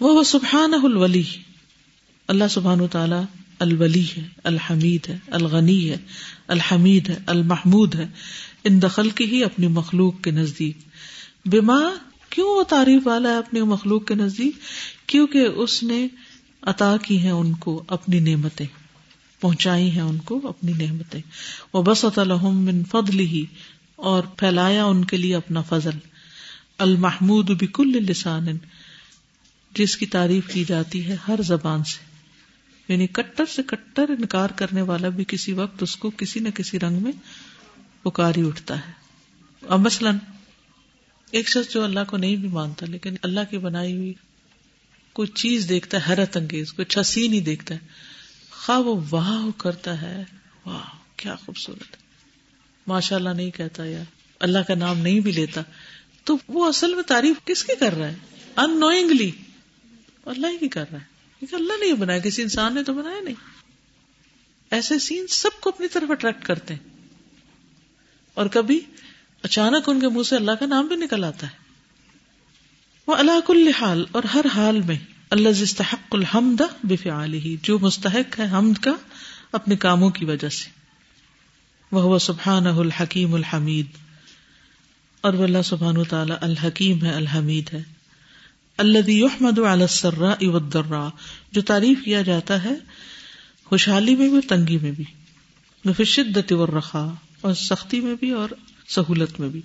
[0.00, 1.22] وهو سبحانه الولی
[2.28, 3.20] اللہ سبحانہ تعالی
[3.58, 5.96] الولی ہے، الحمید ہے، الغنی ہے،
[6.48, 8.06] الحمید ہے، المحمود ہے
[8.64, 10.78] ان دخل کی ہی اپنی مخلوق کے نزدیک.
[11.46, 11.80] بیما
[12.30, 14.56] کیوں وہ تعریف والا ہے اپنی مخلوق کے نزدیک؟
[15.06, 16.08] کیونکہ اس نے
[16.62, 18.66] عطا کی ہیں ان کو اپنی نعمتیں،
[19.40, 21.20] پہنچائی ہیں ان کو اپنی نعمتیں۔
[21.72, 22.04] وہ بس
[22.42, 23.44] من فضل ہی
[23.96, 25.98] اور پھیلایا ان کے لیے اپنا فضل۔
[26.78, 28.46] المحمود بکل لسان،
[29.74, 32.10] جس کی تعریف کی جاتی ہے ہر زبان سے۔
[32.92, 36.78] یعنی کٹر سے کٹر انکار کرنے والا بھی کسی وقت اس کو کسی نہ کسی
[36.78, 37.12] رنگ میں
[38.02, 38.92] پکاری اٹھتا ہے۔
[39.68, 40.16] اب مثلاً
[41.30, 44.14] ایک شخص جو اللہ کو نہیں بھی مانتا، لیکن اللہ کی بنائی ہوئی
[45.12, 47.78] کوئی چیز دیکھتا ہے، حیرت انگیز، کوئی اچھا سی نہیں دیکھتا ہے۔
[48.50, 50.24] خواہ وہ واہ کرتا ہے،
[50.66, 50.84] واہ،
[51.16, 51.96] کیا خوبصورت۔
[52.86, 54.04] ماشاء اللہ نہیں کہتا یار،
[54.40, 55.60] اللہ کا نام نہیں بھی لیتا۔
[56.24, 58.16] تو وہ اصل میں تعریف کس کی کر رہا ہے؟
[58.56, 59.30] ان نوئنگلی
[60.24, 61.04] اللہ ہی کی کر رہا ہے۔
[61.38, 63.34] کیونکہ اللہ نے بنایا، کسی انسان نے تو بنایا نہیں۔
[64.70, 66.90] ایسے سین سب کو اپنی طرف اٹریکٹ کرتے ہیں۔
[68.34, 68.80] اور کبھی
[69.42, 71.52] اچانک ان کے منہ سے اللہ کا نام بھی نکل آتا ہے۔
[73.06, 74.98] وہ اللہ کل حال اور ہر حال میں
[75.30, 78.92] اللہ استحق الحمد بفعاله، جو مستحق ہے حمد کا
[79.52, 80.70] اپنے کاموں کی وجہ سے۔
[81.92, 83.86] وہ سبحان الحکیم الحمید۔
[85.20, 87.82] اور وہ اللہ سبحان و تعالی الحکیم ہے، الحمید ہے۔
[88.76, 91.08] اللہ یحمد علی السراء والضراء،
[91.52, 92.74] جو تعریف کیا جاتا ہے
[93.64, 95.04] خوشحالی میں بھی تنگی میں بھی۔
[95.92, 98.48] فی شدت والرخاء، اور سختی میں بھی اور
[98.90, 99.60] سہولت میں بھی۔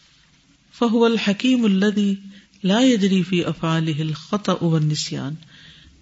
[0.74, 2.16] فہو الحکیم الدی
[2.64, 4.54] لا يجري في افعاله الخطا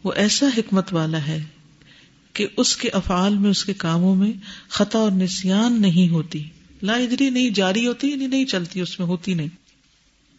[0.04, 1.44] وہ ایسا حکمت والا ہے
[2.34, 4.32] کہ اس کے افعال میں، اس کے کاموں میں
[4.70, 6.44] خطا اور نسیان نہیں ہوتی۔
[6.84, 9.48] لا اجری نہیں، جاری ہوتی یعنی نہیں چلتی، اس میں ہوتی نہیں۔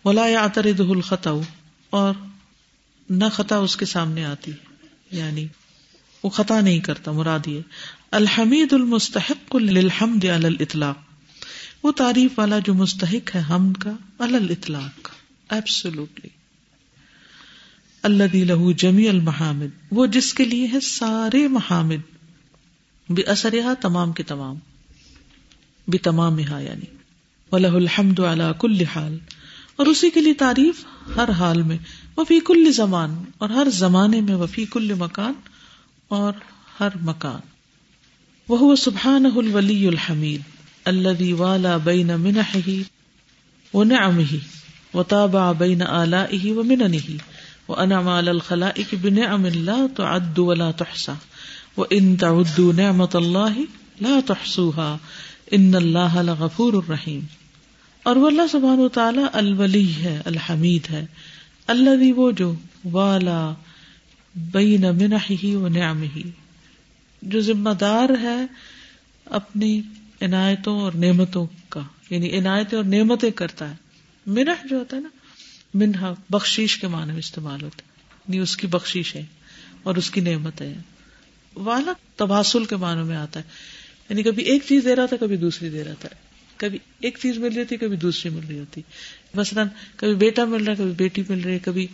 [0.04, 1.30] ولا يعترضه الخطا
[1.90, 2.14] اور
[3.10, 4.52] نہ خطا اس کے سامنے آتی۔
[5.10, 5.46] یعنی
[6.22, 7.60] وہ خطا نہیں کرتا، مراد یہ۔
[8.10, 11.03] الحمید المستحق للحمد علی الاطلاق۔
[11.84, 15.10] وہ تعریف والا جو مستحق ہے حمد کا الل اطلاق
[15.50, 16.28] ایبسلوٹلی
[18.02, 22.14] اللہ لہو جمی المحامد، وہ جس کے لیے ہے سارے محامد
[23.08, 24.56] بے اثر تمام کے تمام
[25.88, 26.96] بھی تمام یعنی
[27.52, 29.18] ولہ الحمد اللہ کل حال۔
[29.76, 30.84] اور اسی کے لیے تعریف
[31.16, 31.78] ہر حال میں،
[32.16, 35.32] وفی کل زمان، اور ہر زمانے میں وفی کل مکان،
[36.08, 36.32] اور
[36.80, 37.40] ہر مکان۔
[38.48, 40.53] وہ سبحان الولی الحمید۔
[40.88, 42.72] الذي والا بين منحه
[43.72, 44.40] ونعمه
[44.94, 47.18] وتابع بين آلائه ومننه
[47.68, 51.14] وأنعم على الخلائق بنعم لا تعد ولا تحصى
[51.76, 53.66] وإن تعدوا نعمة الله
[54.00, 54.98] لا تحصوها
[55.52, 57.20] إن الله لغفور الرحيم
[58.02, 61.06] اور وہ اللہ سبحانہ و تعالیٰ الولی ہے، الحمید ہے
[61.66, 62.54] اللہ وہ جو
[62.92, 63.52] والا
[64.34, 66.22] بین منحه و نعمه
[67.22, 68.36] جو ذمہ دار ہے
[69.24, 69.80] اپنی
[70.22, 73.74] عنایتوں اور نعمتوں کا یعنی عنایتیں اور نعمتیں کرتا ہے۔
[74.26, 75.08] منح جو ہوتا ہے نا
[75.74, 77.94] منہا بخشیش کے معنی میں استعمال ہوتا ہے۔
[78.28, 79.24] یعنی اس کی بخشیش ہے
[79.82, 80.74] اور اس کی نعمت ہے۔
[81.54, 83.44] والا تباسل کے معنی میں آتا ہے۔
[84.08, 86.08] یعنی کبھی ایک چیز دے رہا تھا، کبھی دوسری دے رہا تھا۔
[86.56, 88.80] کبھی ایک چیز مل رہی تھی کبھی دوسری مل رہی ہوتی۔
[89.34, 91.86] مثلاً کبھی بیٹا مل رہا ہے کبھی بیٹی مل رہی ہے کبھی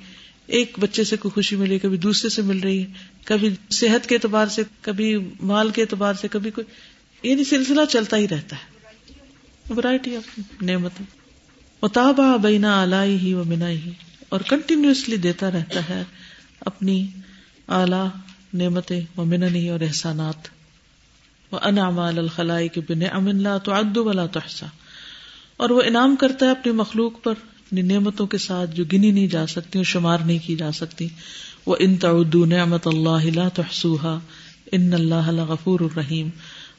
[0.46, 2.86] ایک بچے سے کوئی خوشی ملی، کبھی دوسرے سے مل رہی ہے
[3.24, 6.66] کبھی صحت کے اعتبار سے، کبھی مال کے اعتبار سے، کبھی کوئی
[7.22, 8.70] یعنی سلسلہ چلتا ہی رہتا ہے۔
[9.76, 10.92] ورائٹی آف نعمت۔
[11.82, 13.90] اتابا بینا آلائی ہی و منا ہی
[14.28, 16.02] اور کنٹینیوسلی دیتا رہتا ہے
[16.60, 17.06] اپنی
[17.68, 18.18] اعلی،
[18.54, 20.48] نعمتیں، و مننی اور احسانات۔
[21.52, 24.66] وہ انعام الخلائی کے بن امن لا تو ادو ولا تحسا
[25.56, 29.26] اور وہ انعام کرتا ہے اپنی مخلوق پر، اپنی نعمتوں کے ساتھ جو گنی نہیں
[29.26, 31.08] جا سکتی، اور شمار نہیں کی جا سکتی۔
[31.66, 34.18] وہ ان تعدو نعمت اللہ لا تحسوها
[34.72, 36.28] ان اللہ غفور الرحیم۔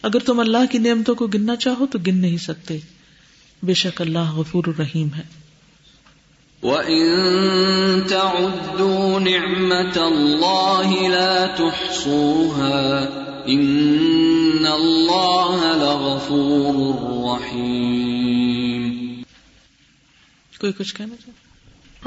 [0.01, 2.77] اگر تم اللہ کی نعمتوں کو گننا چاہو تو گن نہیں سکتے۔
[3.63, 5.23] بے شک اللہ غفور الرحیم ہے۔
[6.63, 7.05] وَإِن
[8.07, 13.09] تَعُدُّوا نِعْمَةَ اللَّهِ لَا تُحْصُوهَا
[13.45, 19.23] إِنَّ اللَّهَ لَغَفُورٌ رَحِيمٌ۔
[20.59, 21.40] کوئی کچھ کہنا چاہتا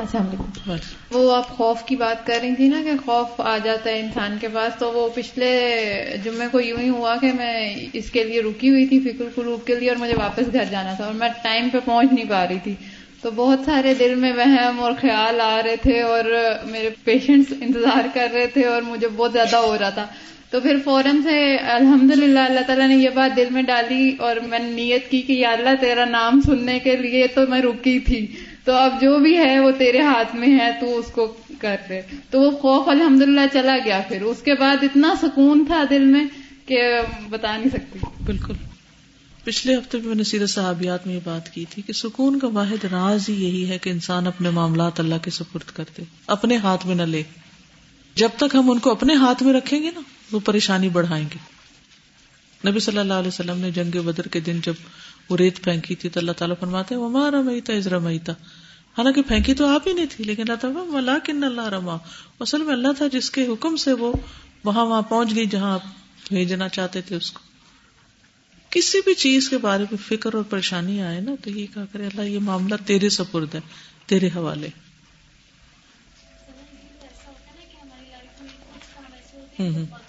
[0.04, 0.70] السلام علیکم۔
[1.10, 4.36] وہ آپ خوف کی بات کر رہی تھی نا کہ خوف آ جاتا ہے انسان
[4.40, 5.50] کے پاس، تو وہ پچھلے
[6.24, 9.66] جمعے کو یوں ہی ہوا کہ میں اس کے لیے رکی ہوئی تھی فکر قلوب
[9.66, 12.48] کے لیے اور مجھے واپس گھر جانا تھا اور میں ٹائم پہ پہنچ نہیں پا
[12.48, 12.74] رہی تھی۔
[13.22, 16.24] تو بہت سارے دل میں وہم اور خیال آ رہے تھے اور
[16.64, 20.06] میرے پیشنٹس انتظار کر رہے تھے اور مجھے بہت زیادہ ہو رہا تھا۔
[20.50, 24.36] تو پھر فوراً سے الحمد للہ اللہ تعالیٰ نے یہ بات دل میں ڈالی اور
[24.36, 27.98] میں نے نیت کی کہ یا اللہ تیرا نام سننے کے لیے تو میں رکی
[27.98, 28.26] تھی۔
[28.64, 32.02] تو اب جو بھی ہے وہ تیرے ہاتھ میں ہے، تو اس کو کر رہے
[32.30, 33.22] تو وہ خوف الحمد
[33.52, 36.24] چلا گیا پھر۔ اس کے بعد اتنا سکون تھا دل میں
[36.66, 36.82] کہ
[37.30, 38.54] بتا نہیں سکتی۔ بالکل۔
[39.44, 42.84] پچھلے ہفتے میں نے سیرت صحابیات میں یہ بات کی تھی کہ سکون کا واحد
[42.84, 46.94] راز ہی یہی ہے کہ انسان اپنے معاملات اللہ کے سپرد کرتے اپنے ہاتھ میں
[46.94, 47.22] نہ لے۔
[48.14, 50.00] جب تک ہم ان کو اپنے ہاتھ میں رکھیں گے نا،
[50.32, 51.53] وہ پریشانی بڑھائیں گے۔
[52.66, 54.74] نبی صلی اللہ علیہ وسلم نے جنگ بدر کے دن جب
[55.28, 58.32] وہ ریت پھینکی تھی تو اللہ تعالیٰ فرماتے وہ رمیتا از رمیتا
[58.98, 61.96] حالانکہ پھینکی تو آپ ہی نہیں تھی، لیکن اللہ تعالیٰ ملا کن اللہ رما
[62.40, 64.12] اصل میں اللہ تھا جس کے حکم سے وہ
[64.64, 65.82] وہاں وہاں پہنچ گئی جہاں آپ
[66.28, 67.40] بھیجنا چاہتے تھے اس کو۔
[68.70, 72.06] کسی بھی چیز کے بارے میں فکر اور پریشانی آئے نا تو یہ کہا کرے،
[72.06, 73.60] اللہ یہ معاملہ تیرے سپرد ہے،
[74.06, 74.68] تیرے حوالے۔
[79.58, 80.03] ہوں۔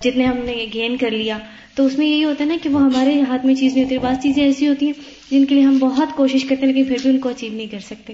[0.00, 1.38] جتنے ہم نے گین کر لیا
[1.74, 3.98] تو اس میں یہی ہوتا ہے نا کہ وہ ہمارے ہاتھ میں چیز نہیں ہوتی
[3.98, 4.92] بعض چیزیں ایسی ہوتی ہیں
[5.30, 7.66] جن کے لیے ہم بہت کوشش کرتے ہیں لیکن پھر بھی ان کو اچیو نہیں
[7.66, 8.12] کر سکتے۔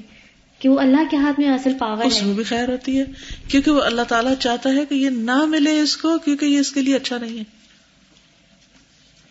[0.59, 3.05] کہ وہ اللہ کے ہاتھ میں اصل پاور اس میں بھی خیر ہوتی ہے
[3.49, 6.73] کیونکہ وہ اللہ تعالیٰ چاہتا ہے کہ یہ نہ ملے اس کو کیونکہ یہ اس
[6.73, 7.45] کے لیے اچھا نہیں ہے۔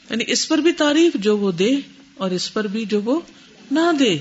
[0.09, 1.75] یعنی اس پر بھی تعریف جو وہ دے
[2.17, 3.21] اور اس پر بھی جو وہ
[3.71, 4.17] نہ دے۔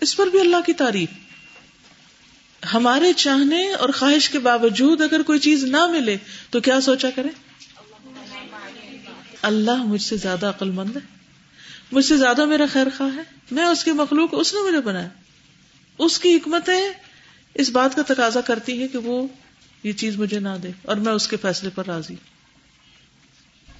[0.00, 1.08] اس پر بھی اللہ کی تعریف۔
[2.74, 6.16] ہمارے چاہنے اور خواہش کے باوجود اگر کوئی چیز نہ ملے
[6.50, 7.28] تو کیا سوچا کرے
[9.42, 11.00] اللہ مجھ سے زیادہ عقل مند ہے۔
[11.92, 15.08] مجھ سے زیادہ میرا خیر خواہ ہے۔ میں اس کی مخلوق، اس نے مجھے بنایا۔
[15.98, 16.90] اس کی حکمتیں
[17.54, 19.26] اس بات کا تقاضا کرتی ہے کہ وہ
[19.82, 22.14] یہ چیز مجھے نہ دے اور میں اس کے فیصلے پر راضی۔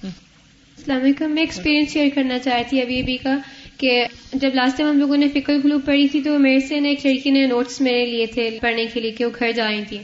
[0.03, 3.37] السلام علیکم، میں ایکسپیرینس شیئر کرنا چاہتی ابھی ابھی کا۔
[3.83, 6.89] کہ جب لاسٹ ٹائم ہم لوگوں نے فکر گلوب پڑھی تھی تو میرے سے نا
[6.89, 9.83] ایک لڑکی نے نوٹس میرے لیے تھے پڑھنے کے لیے کہ وہ گھر جا رہی
[9.89, 9.97] تھی۔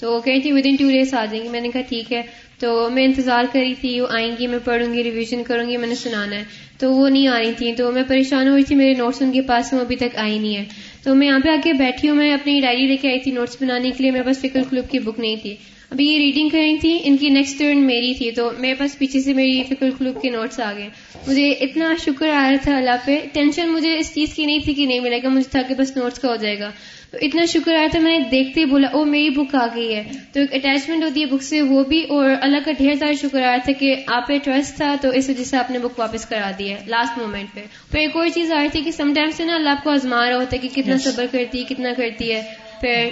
[0.00, 1.80] تو وہ کہہ رہی تھی ود ان ٹو ڈیز آ جائیں گی۔ میں نے کہا،
[1.80, 2.22] ٹھیک ہے۔
[2.58, 5.76] تو میں انتظار کر رہی تھی، وہ آئیں گی، میں پڑھوں گی ریویژن کروں گی،
[5.76, 6.44] میں نے سنانا ہے۔
[6.78, 9.32] تو وہ نہیں آ رہی تھی۔ تو میں پریشان ہو رہی تھی، میرے نوٹس ان
[9.32, 10.64] کے پاس وہ ابھی تک آئی نہیں ہے
[11.02, 13.30] تو میں یہاں پہ آ کے بیٹھی ہوں، میں اپنی ڈائری لے کے آئی تھی
[13.30, 15.56] نوٹس بنانے کے لیے، میرے پاس فکر کلب کی بک نہیں تھی۔
[15.92, 18.98] ابھی یہ ریڈنگ کر رہی تھی ان کی نیکسٹ ٹرن میری تھی تو میرے پاس
[18.98, 20.88] پیچھے سے میری فکر کلوب کے نوٹس آ گئے۔
[21.26, 24.74] مجھے اتنا شکر آ رہا تھا اللہ پہ۔ ٹینشن مجھے اس چیز کی نہیں تھی
[24.74, 26.70] کہ نہیں ملے گا مجھے تھا کہ بس نوٹس کا ہو جائے گا۔
[27.10, 29.94] تو اتنا شکر آیا تھا میں نے دیکھتے ہی بولا او میری بک آ گئی
[29.94, 30.02] ہے۔
[30.32, 33.42] تو ایک اٹیچمنٹ ہوتی ہے بک سے وہ بھی اور اللہ کا ڈھیر سارا شکر
[33.42, 36.26] آیا تھا کہ آپ پہ ٹرسٹ تھا تو اس وجہ سے آپ نے بک واپس
[36.26, 39.12] کرا دی ہے لاسٹ مومنٹ پہ۔ پھر ایک اور چیز آ رہی تھی کہ سم
[39.14, 41.64] ٹائم سے نا اللہ آپ کو آزما رہا ہوتا ہے کہ کتنا صبر کرتی ہے
[41.68, 42.42] کتنا کرتی ہے۔
[42.80, 43.08] پھر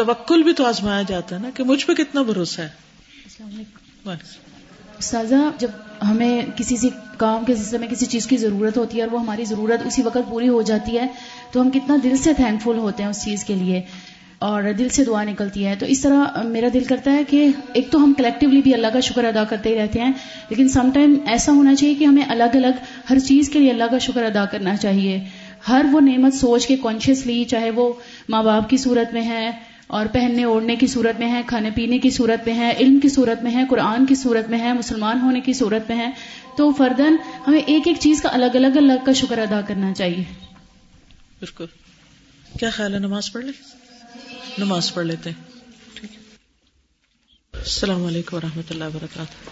[0.00, 2.68] توکل بھی تو آزمایا جاتا ہے نا کہ مجھ پہ کتنا بھروسہ ہے۔
[5.00, 5.68] سازا جب
[6.10, 9.20] ہمیں کسی سے کام کے سلسلے میں کسی چیز کی ضرورت ہوتی ہے اور وہ
[9.20, 11.06] ہماری ضرورت اسی وقت پوری ہو جاتی ہے
[11.52, 13.82] تو ہم کتنا دل سے تھینک فل ہوتے ہیں اس چیز کے لیے
[14.38, 17.90] اور دل سے دعا نکلتی ہے۔ تو اس طرح میرا دل کرتا ہے کہ ایک
[17.90, 20.12] تو ہم کلیکٹولی بھی اللہ کا شکر ادا کرتے ہی رہتے ہیں
[20.48, 23.84] لیکن سم ٹائم ایسا ہونا چاہیے کہ ہمیں الگ الگ ہر چیز کے لیے اللہ
[23.90, 25.24] کا شکر ادا کرنا چاہیے۔
[25.68, 27.92] ہر وہ نعمت سوچ کے کانشیسلی چاہے وہ
[28.28, 29.50] ماں باپ کی صورت میں ہے
[29.90, 33.08] اور پہننے اوڑھنے کی صورت میں ہے کھانے پینے کی صورت میں ہے علم کی
[33.08, 36.10] صورت میں ہے قرآن کی صورت میں ہے مسلمان ہونے کی صورت میں ہے
[36.56, 40.24] تو فردن ہمیں ایک ایک چیز کا الگ الگ اللہ کا شکر ادا کرنا چاہیے۔
[41.40, 41.64] بالکل۔
[42.58, 43.52] کیا خیال ہے؟ نماز پڑھ لیں؟
[44.58, 45.30] نماز پڑھ لیتے
[47.52, 49.50] السلام علیکم و رحمۃ اللہ وبرکاتہ۔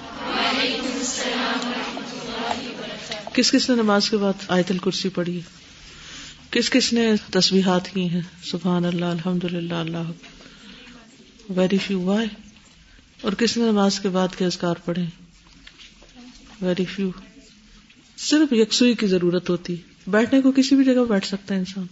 [3.32, 5.57] کس کس نے نماز کے بعد آیت الکرسی پڑھی؟ ہے
[6.50, 10.10] کس کس نے تصویرات کی ہیں؟ سبحان اللہ، الحمد للہ، اللہ
[11.56, 12.26] ویری فیو وائے
[13.22, 15.04] اور کس نے نماز کے بعد کے اذکار پڑھے؟
[16.62, 17.10] ویری فیو
[18.18, 19.76] صرف یکسوئی کی ضرورت ہوتی.
[20.06, 21.86] بیٹھنے کو کسی بھی جگہ بیٹھ سکتا ہے انسان.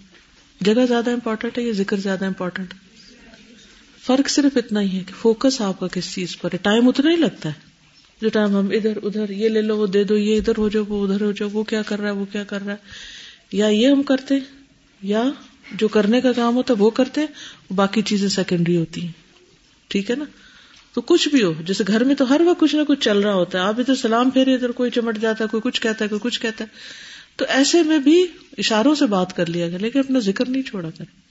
[0.61, 2.75] جگہ زیادہ امپورٹنٹ ہے یا ذکر زیادہ امپورٹنٹ
[4.05, 7.11] فرق صرف اتنا ہی ہے کہ فوکس آپ کا کس چیز پر ہے؟ ٹائم اتنا
[7.11, 7.55] ہی لگتا ہے.
[8.21, 10.85] جو ٹائم ہم ادھر ادھر یہ لے لو، وہ دے دو، یہ ادھر ہو جاؤ،
[10.89, 13.16] وہ ادھر ہو جاؤ، وہ کیا کر رہا ہے، وہ کیا کر رہا ہے؟
[13.53, 14.35] یا یہ ہم کرتے
[15.03, 15.25] یا
[15.73, 17.21] جو کرنے کا کام ہوتا ہے وہ کرتے،
[17.75, 19.13] باقی چیزیں سیکنڈری ہوتی ہیں۔
[19.89, 20.25] ٹھیک ہے نا؟
[20.95, 23.35] تو کچھ بھی ہو، جیسے گھر میں تو ہر وقت کچھ نہ کچھ چل رہا
[23.35, 26.09] ہوتا ہے۔ آپ ادھر سلام پھیرے، ادھر کوئی چمٹ جاتا ہے، کوئی کچھ کہتا ہے،
[26.09, 26.69] کوئی کچھ کہتا ہے۔
[27.37, 28.27] تو ایسے میں بھی
[28.59, 31.27] اشاروں سے بات کر لیا گیا لیکن اپنا ذکر نہیں چھوڑا کرے۔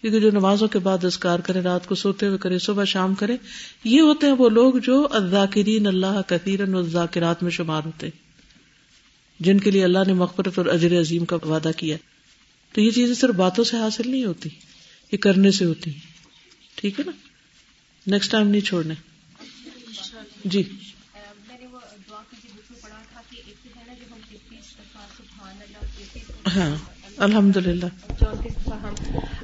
[0.00, 3.36] کیونکہ جو نمازوں کے بعد ازکار کرے، رات کو سوتے ہوئے کرے، صبح شام کرے،
[3.84, 8.31] یہ ہوتے ہیں وہ لوگ جو الذاکرین اللہ کثیرن والذاکرات میں شمار ہوتے ہیں۔
[9.42, 11.96] جن کے لیے اللہ نے مغفرت اور اجر عظیم کا وعدہ کیا
[12.72, 14.48] تو یہ چیزیں صرف باتوں سے حاصل نہیں ہوتی،
[15.12, 15.90] یہ کرنے سے ہوتی
[16.74, 17.12] ٹھیک ہے نا؟
[18.06, 18.94] نیکسٹ ٹائم نہیں چھوڑنے۔
[20.44, 20.62] جی۔
[26.46, 26.76] ہاں
[27.16, 27.86] الحمد للہ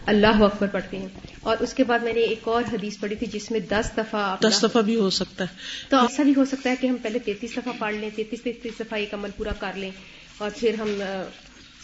[0.07, 3.27] اللہ اکبر پڑھتے ہیں۔ اور اس کے بعد میں نے ایک اور حدیث پڑھی تھی
[3.27, 5.57] جس میں دس دفعہ دس دفعہ بھی ہو سکتا ہے۔
[5.89, 8.73] تو ایسا بھی ہو سکتا ہے کہ ہم پہلے تینتیس دفعہ پڑھ لیں تینتیس تینتیس
[8.81, 9.91] دفعہ ایک عمل پورا کر لیں
[10.39, 11.03] اور پھر ہم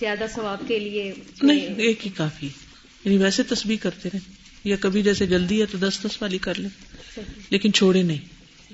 [0.01, 1.13] زیادہ ثواب کے لیے
[1.43, 2.49] نہیں ایک ہی کافی۔
[3.05, 4.19] یعنی ویسے تسبیح کرتے رہے
[4.65, 6.71] یا کبھی جیسے جلدی ہے تو دس دس والی کر لیں۔
[7.51, 8.19] لیکن چھوڑے نہیں۔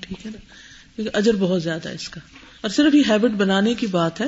[0.01, 0.39] ٹھیک ہے نا؟
[0.97, 2.21] کیونکہ اجر بہت زیادہ ہے اس کا۔
[2.61, 4.27] اور صرف یہ ہیبٹ بنانے کی بات ہے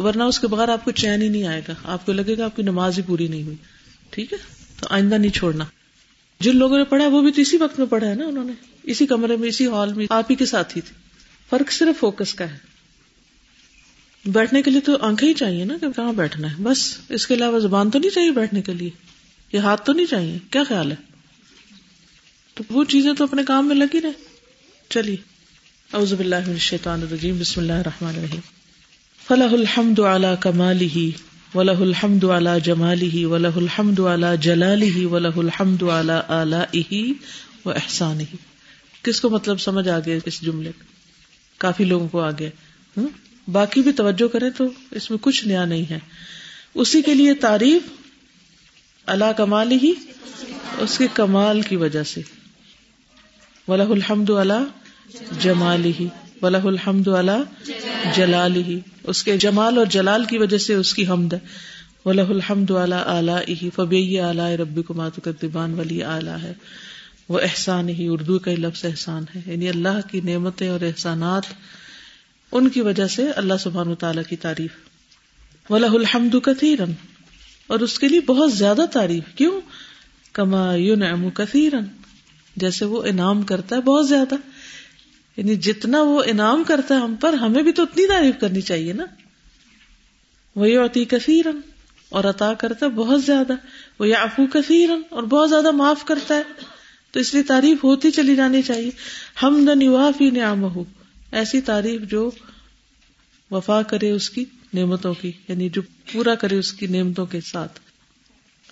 [0.00, 2.44] ورنہ اس کے بغیر آپ کو چین ہی نہیں آئے گا۔ آپ کو لگے گا
[2.44, 3.56] آپ کی نماز ہی پوری نہیں ہوئی۔
[4.10, 4.38] ٹھیک ہے؟
[4.80, 5.64] تو آئندہ نہیں چھوڑنا۔
[6.40, 8.52] جن لوگوں نے پڑھا وہ بھی تو اسی وقت میں پڑھا ہے نا انہوں نے۔
[8.82, 10.94] اسی کمرے میں، اسی ہال میں، آپ ہی کے ساتھ ہی تھے۔
[11.50, 12.58] فرق صرف فوکس کا ہے۔
[14.26, 17.34] بیٹھنے کے لیے تو آنکھیں ہی چاہیے نا کہ کہاں بیٹھنا ہے۔ بس اس کے
[17.34, 18.90] علاوہ زبان تو نہیں چاہیے بیٹھنے کے لیے۔
[19.52, 20.96] یہ ہاتھ تو نہیں چاہیے۔ کیا خیال ہے؟
[22.54, 24.10] تو وہ چیزیں تو اپنے کام میں لگی رہے
[24.88, 25.16] چلیے۔
[25.92, 28.40] اعوذ باللہ من الشیطان الرجیم۔ بسم اللہ الرحمن الرحیم۔
[29.26, 36.12] فلاح الحمد علی کمالہ۔ ولہ الحمد علی جمالہ ولہ الحمد علی جلالہ ولہ الحمد علی
[36.28, 36.94] آلائہ
[37.64, 37.72] و
[39.02, 40.84] کس کو مطلب سمجھ آ گیا اس جملے کا؟
[41.58, 43.00] کافی لوگوں کو آ گیا
[43.52, 45.98] باقی بھی توجہ کریں تو اس میں کچھ نیا نہیں ہے۔
[46.74, 47.82] اسی کے لیے تعریف
[49.06, 49.92] اللہ کمال ہی
[50.78, 52.20] اس کے کمال کی وجہ سے۔
[53.68, 54.64] ولہ الحمد اللہ
[55.40, 55.92] جمال
[56.42, 57.64] ہی ولہ الحمد اللہ
[58.16, 61.38] جلال ہی اس کے جمال اور جلال کی وجہ سے اس کی حمد ہے۔
[62.04, 66.52] ولہ الحمد اللہ اعلیٰ فبی اعلیٰ ربی کو ماتو دیبان ولی اعلیٰ ہے۔
[67.28, 71.42] وہ احسان ہی اردو کا لفظ احسان ہے۔ یعنی اللہ کی نعمتیں اور احسانات،
[72.52, 74.70] ان کی وجہ سے اللہ سبحان تعالیٰ کی تعریف۔
[75.70, 76.92] ولہ الحمد کثیرن
[77.66, 79.60] اور اس کے لیے بہت زیادہ تعریف۔ کیوں؟
[80.32, 81.84] کما یون کثیرن
[82.56, 84.34] جیسے وہ انعام کرتا ہے بہت زیادہ۔
[85.36, 88.92] یعنی جتنا وہ انعام کرتا ہے ہم پر، ہمیں بھی تو اتنی تعریف کرنی چاہیے
[88.92, 89.04] نا۔
[90.56, 91.60] وہی عطی کثیرن
[92.08, 93.52] اور عطا کرتا ہے بہت زیادہ۔
[93.98, 96.42] وہ یا افو کثیرن اور بہت زیادہ معاف کرتا ہے۔
[97.10, 98.90] تو اس لیے تعریف ہوتی چلی جانی چاہیے۔
[99.42, 100.84] ہم نوافی نعم ہو
[101.32, 102.30] ایسی تعریف جو
[103.50, 104.44] وفا کرے اس کی
[104.74, 107.80] نعمتوں کی یعنی جو پورا کرے اس کی نعمتوں کے ساتھ۔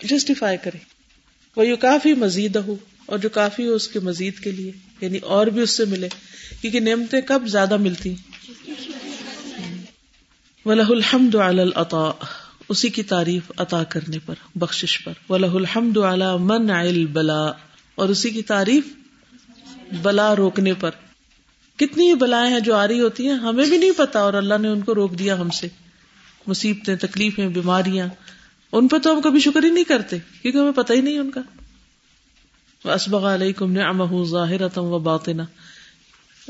[0.04, 0.78] جسٹیفائی کرے۔
[1.56, 5.18] وہ یو کافی مزید ہو اور جو کافی ہو اس کے مزید کے لیے یعنی
[5.18, 6.08] اور بھی اس سے ملے،
[6.60, 8.14] کیونکہ نعمتیں کب زیادہ ملتی؟
[10.66, 12.10] ولہ الحمد العطا
[12.68, 17.42] اسی کی تعریف عطا کرنے پر، بخشش پر۔ ولہ الحمد اعلی من بلا
[17.94, 18.84] اور اسی کی تعریف
[20.02, 20.90] بلا روکنے پر۔
[21.76, 24.58] کتنی ہی بلائیں ہیں جو آ رہی ہوتی ہیں، ہمیں بھی نہیں پتا، اور اللہ
[24.60, 25.66] نے ان کو روک دیا ہم سے۔
[26.46, 28.08] مصیبتیں، تکلیفیں، بیماریاں،
[28.72, 31.30] ان پہ تو ہم کبھی شکر ہی نہیں کرتے، کیونکہ ہمیں پتہ ہی نہیں ان
[31.30, 31.40] کا۔
[32.90, 33.80] اسبغ علیہ کم نے
[34.24, 35.44] ظاہر تم و باطنا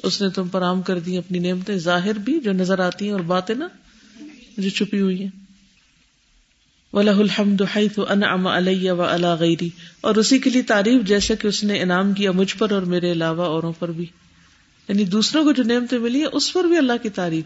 [0.03, 3.13] اس نے تم پر عام کر دی اپنی نعمتیں، ظاہر بھی جو نظر آتی ہیں
[3.13, 3.69] اور باطنا
[4.59, 5.31] جو چھپی ہوئی ہیں۔
[6.93, 9.69] ولہ الحمد حیث انعم علیہ و علی غیری
[10.01, 13.13] اور اسی کے لیے تعریف، جیسے کہ اس نے انعام کیا مجھ پر اور میرے
[13.13, 14.07] علاوہ اوروں پر بھی۔
[14.89, 17.45] یعنی دوسروں کو جو نعمتیں ملی ہیں، اس پر بھی اللہ کی تعریف۔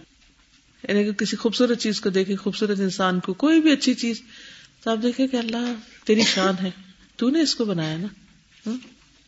[0.89, 4.23] یعنی کہ کسی خوبصورت چیز کو دیکھے، خوبصورت انسان کو، کوئی بھی اچھی چیز،
[4.83, 5.75] تو آپ دیکھیں کہ اللہ
[6.05, 6.71] تیری شان ہے۔
[7.17, 8.07] تو نے اس کو بنایا نا۔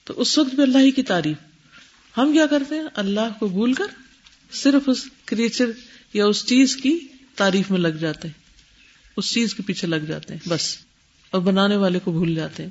[0.04, 1.36] تو اس وقت بھی اللہ ہی کی تعریف۔
[2.18, 3.84] ہم کیا کرتے ہیں؟ اللہ کو بھول کر
[4.52, 5.70] صرف اس کریچر
[6.12, 6.98] یا اس چیز کی
[7.34, 8.40] تعریف میں لگ جاتے ہیں۔
[9.16, 10.76] اس چیز کے پیچھے لگ جاتے ہیں، بس۔
[11.30, 12.70] اور بنانے والے کو بھول جاتے ہیں۔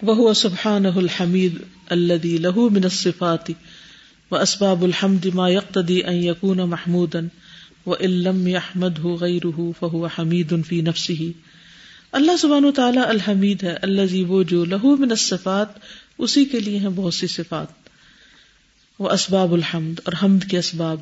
[0.03, 1.55] وهو سبحانه الحميد
[1.89, 3.51] الذي له من الصفات
[4.31, 7.27] وأسباب الحمد ما يقتدي أن يكون محمودا
[7.85, 11.31] وإن لم يحمده غيره فهو حميد في نفسه۔
[12.11, 15.67] اللہ سبحانہ وتعالی الحمید ہے الذي وہ جو لہو من الصفات،
[16.17, 17.67] اسی کے لیے ہیں بہت سی صفات۔
[18.99, 20.97] وہ اسباب الحمد، اور حمد کے اسباب۔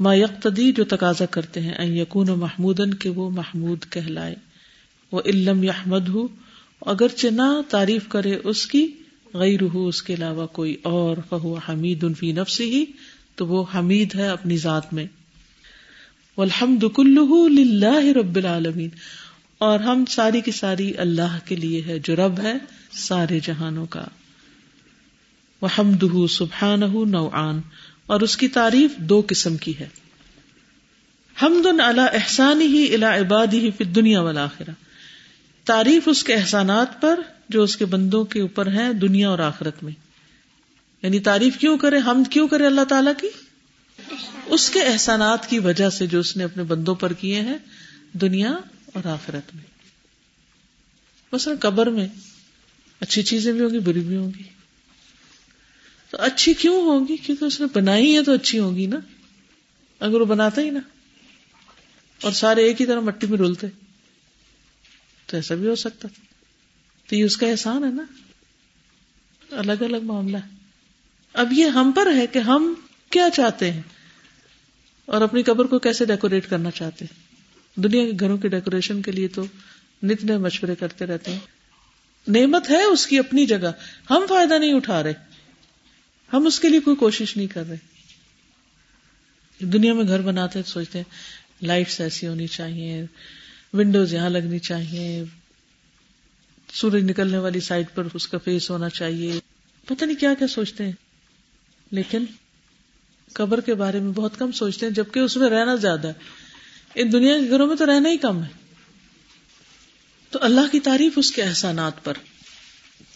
[0.00, 4.34] ما یکتدی جو تقاضا کرتے ہیں یقون و محمود کے وہ محمود کہلائے۔
[5.12, 6.28] وہ علم یحمد ہو
[6.80, 8.86] اگر چنا تعریف کرے اس کی
[9.34, 12.84] غیر ہو اس کے علاوہ کوئی اور۔ فہو حمید فی نفس ہی
[13.34, 15.06] تو وہ حمید ہے اپنی ذات میں۔
[16.36, 18.88] والحمد کلہ للہ رب العالمین۔
[19.60, 22.54] اور ہم ساری کی ساری اللہ کے لیے ہے جو رب ہے
[22.92, 24.04] سارے جہانوں کا۔
[25.60, 26.80] وہ حمد سبحان
[27.10, 27.60] نوعان،
[28.06, 29.88] اور اس کی تعریف دو قسم کی ہے۔
[31.42, 34.46] حمد اللہ احسانی ہی الا عبادی ہی پھر دنیا والا
[35.64, 39.82] تعریف اس کے احسانات پر جو اس کے بندوں کے اوپر ہیں دنیا اور آخرت
[39.82, 39.92] میں۔
[41.02, 43.28] یعنی تعریف کیوں کرے ہم کیوں کرے اللہ تعالی کی؟
[44.46, 47.58] اس کے احسانات کی وجہ سے جو اس نے اپنے بندوں پر کیے ہیں
[48.12, 48.52] دنیا
[48.92, 49.64] اور آخرت میں۔
[51.32, 52.08] مثلا قبر میں
[53.00, 54.42] اچھی چیزیں بھی ہوں گی، بری بھی ہوں گی۔
[56.10, 58.96] تو اچھی کیوں ہوگی کیونکہ اس نے بنائی ہے تو اچھی ہوگی نا۔
[60.00, 60.80] اگر وہ بناتا ہی نا۔
[62.22, 63.66] اور سارے ایک ہی طرح مٹی میں رولتے۔
[65.26, 66.24] تو ایسا بھی ہو سکتا تھا۔
[67.08, 68.04] تو یہ اس کا احسان ہے نا۔
[69.50, 70.56] الگ الگ معاملہ۔ ہے
[71.32, 72.74] اب یہ ہم پر ہے کہ ہم
[73.10, 73.82] کیا چاہتے ہیں
[75.06, 77.19] اور اپنی قبر کو کیسے ڈیکوریٹ کرنا چاہتے ہیں۔
[77.82, 79.42] دنیا کے گھروں کے ڈیکوریشن کے لیے تو
[80.02, 81.38] نت نئے مشورے کرتے رہتے ہیں۔
[82.28, 83.72] نعمت ہے اس کی اپنی جگہ۔
[84.10, 85.12] ہم فائدہ نہیں اٹھا رہے۔
[86.32, 87.76] ہم اس کے لیے کوئی کوشش نہیں کر رہے۔
[89.64, 91.04] دنیا میں گھر بناتے ہیں سوچتے ہیں،
[91.64, 93.04] لائٹس ایسی ہونی چاہیے،
[93.72, 95.24] ونڈوز یہاں لگنی چاہیے۔
[96.72, 99.40] سورج نکلنے والی سائڈ پر اس کا فیس ہونا چاہیے۔
[99.86, 100.92] پتہ نہیں کیا کیا سوچتے ہیں۔
[101.90, 102.24] لیکن
[103.32, 106.39] قبر کے بارے میں بہت کم سوچتے ہیں، جبکہ اس میں رہنا زیادہ ہے۔
[106.94, 108.48] ان دنیا کے گھروں میں تو رہنا ہی کم ہے۔
[110.30, 112.12] تو اللہ کی تعریف اس کے احسانات پر،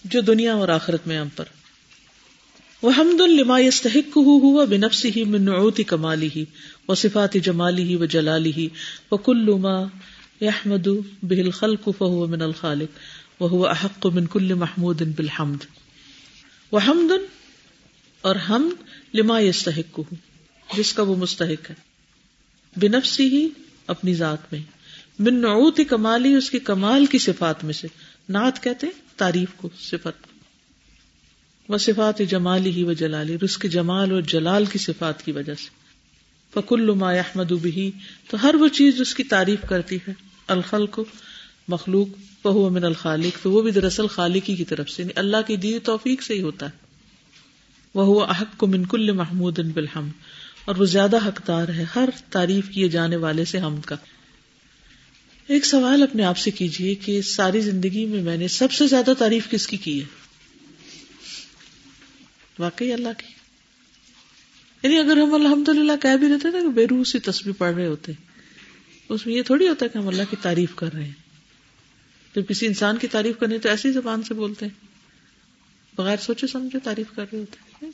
[0.04, 1.44] جو دنیا اور آخرت میں ہم پر۔
[2.82, 6.44] وہ حمد الما يستحق ہوا بنفسی ہی من کمالی ہی
[6.88, 8.68] و صفات جمالی ہی و جلالی ہی
[9.10, 9.82] و کل ما
[10.42, 10.88] يحمد
[11.22, 12.98] به الخلق فهو من الخالق
[13.42, 15.64] وهو احق من كل محمود بالحمد۔
[16.72, 17.12] وحمد
[18.20, 18.70] اور ہم
[19.14, 20.00] لما يستحق
[20.76, 21.74] جس کا وہ مستحق ہے۔
[22.76, 23.48] بنفسی ہی
[23.86, 24.62] اپنی ذات میں۔
[25.18, 27.88] من نعوت کمالی، اس کی کمال کی صفات میں سے۔
[28.28, 30.26] نعت کہتے تعریف کو، صفت۔
[31.68, 35.54] وہ صفات جمالی ہی و جلالی اس کے جمال اور جلال کی صفات کی وجہ
[35.54, 35.70] سے۔
[36.54, 37.90] فکل ما احمد بھی
[38.30, 40.12] تو ہر وہ چیز اس کی تعریف کرتی ہے۔
[40.46, 41.04] الخل کو
[41.68, 42.08] مخلوق
[42.44, 45.78] بہو من الخالق، تو وہ بھی دراصل خالقی کی طرف سے یعنی اللہ کی دی
[45.78, 46.84] توفیق سے ہی ہوتا ہے۔
[47.94, 50.08] وہ احق کو منکل محمود ان بالحم
[50.64, 53.96] اور وہ زیادہ حقدار ہے، ہر تعریف کیے جانے والے سے حمد کا۔
[55.46, 59.12] ایک سوال اپنے آپ سے کیجیے کہ ساری زندگی میں میں نے سب سے زیادہ
[59.18, 60.06] تعریف کس کی کی ہے؟
[62.58, 63.26] واقعی اللہ کی۔
[64.82, 67.74] یعنی اگر ہم الحمد للہ کہہ بھی رہتے نا کہ بے روح سی تصویر پڑھ
[67.74, 68.12] رہے ہوتے،
[69.08, 71.24] اس میں یہ تھوڑی ہوتا ہے کہ ہم اللہ کی تعریف کر رہے ہیں۔
[72.36, 74.86] جب کسی انسان کی تعریف کرنی تو ایسی زبان سے بولتے ہیں۔
[75.96, 77.86] بغیر سوچے سمجھے تعریف کر رہے ہوتے۔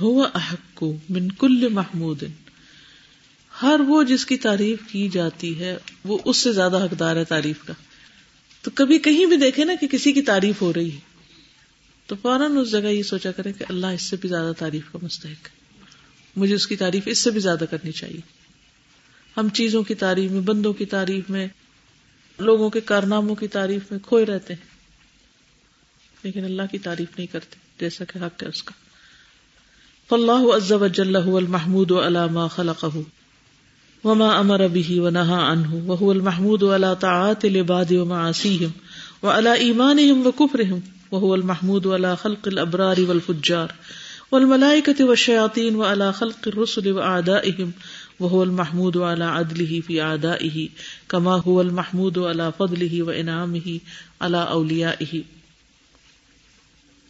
[0.00, 2.22] ہوا احق من کل محمود.
[3.62, 7.56] ہر وہ جس کی تعریف کی جاتی ہے، وہ اس سے زیادہ حقدار ہے تعریف
[7.66, 7.72] کا۔
[8.62, 11.00] تو کبھی کہیں بھی دیکھے نا کہ کسی کی تعریف ہو رہی ہے،
[12.06, 14.98] تو فوراً اس جگہ یہ سوچا کرے کہ اللہ اس سے بھی زیادہ تعریف کا
[15.02, 15.62] مستحق ہے۔
[16.36, 18.20] مجھے اس کی تعریف اس سے بھی زیادہ کرنی چاہیے۔
[19.36, 21.48] ہم چیزوں کی تعریف میں، بندوں کی تعریف میں،
[22.38, 24.66] لوگوں کے کارناموں کی تعریف میں کھوئے رہتے ہیں۔
[26.22, 28.91] لیکن اللہ کی تعریف نہیں کرتے، جیسا کہ حق ہے اس کا۔
[30.08, 33.02] فاللہ عز و جل هو المحمود على ما خلقه
[34.04, 38.70] وما امر به ونهى عنه وهو المحمود على طاعات العباد ومعاصيهم
[39.22, 40.82] وعلى ايمانهم وكفرهم
[41.12, 43.74] وهو المحمود على خلق الابرار والفجار
[44.32, 47.72] والملائكة والشياطين وعلى خلق الرسل واعدائهم
[48.20, 50.68] وهو المحمود على عدله في اعدائه
[51.08, 53.80] كما هو المحمود على فضله وانعامه
[54.20, 55.22] على اوليائه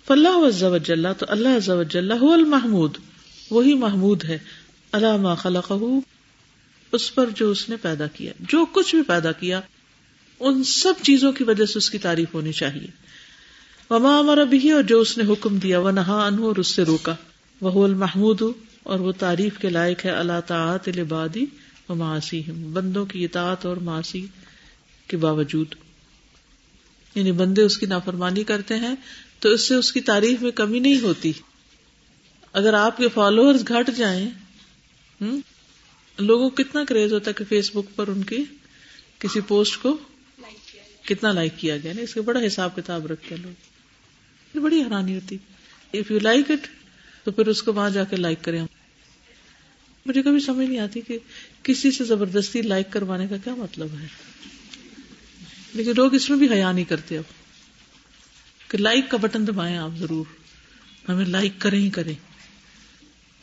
[0.07, 1.71] فاللہ عز وجل تو اللہ عز
[2.21, 2.97] هو المحمود،
[3.51, 4.39] وہی محمود ہے
[4.93, 5.89] علامہ خلقه،
[6.93, 9.61] اس پر جو اس نے پیدا کیا، جو کچھ بھی پیدا کیا،
[10.41, 12.87] ان سب چیزوں کی وجہ سے اس کی تعریف ہونی چاہیے۔
[13.91, 16.83] وما امر بھی اور جو اس نے حکم دیا وہ نہا انہوں اور اس سے
[16.83, 17.15] روکا۔
[17.61, 18.43] وہ المحمود،
[18.83, 21.47] اور وہ تعریف کے لائق ہے اللہ تعاط البادی
[21.89, 22.43] و معاشی
[22.73, 24.27] بندوں کی اطاعت اور معاشی
[25.07, 25.75] کے باوجود۔
[27.15, 28.95] یعنی بندے اس کی نافرمانی کرتے ہیں
[29.43, 31.33] تو اس سے اس کی تعریف میں کمی نہیں ہوتی۔
[32.53, 34.29] اگر آپ کے فالوور گھٹ جائیں،
[35.21, 35.41] ہم،
[36.19, 38.45] لوگوں کو کتنا کریز ہوتا ہے کہ فیس بک پر ان کی
[39.19, 39.97] کسی پوسٹ کو
[41.05, 45.15] کتنا لائک کیا گیا۔ نا اس کا بڑا حساب کتاب رکھتے ہیں لوگ۔ بڑی حیرانی
[45.15, 45.37] ہوتی۔
[45.93, 46.67] اف یو لائک اٹ
[47.25, 48.67] تو پھر اس کو وہاں جا کے لائک کریں۔
[50.07, 51.19] مجھے کبھی سمجھ نہیں آتی کہ
[51.63, 54.07] کسی سے زبردستی لائک کروانے کا کیا مطلب ہے۔
[55.75, 57.25] لیکن لوگ اس میں بھی حیا نہیں کرتے اب
[58.73, 60.25] کہ لائک کا بٹن دبائیں آپ ضرور۔
[61.09, 62.15] ہمیں لائک کریں ہی کریں۔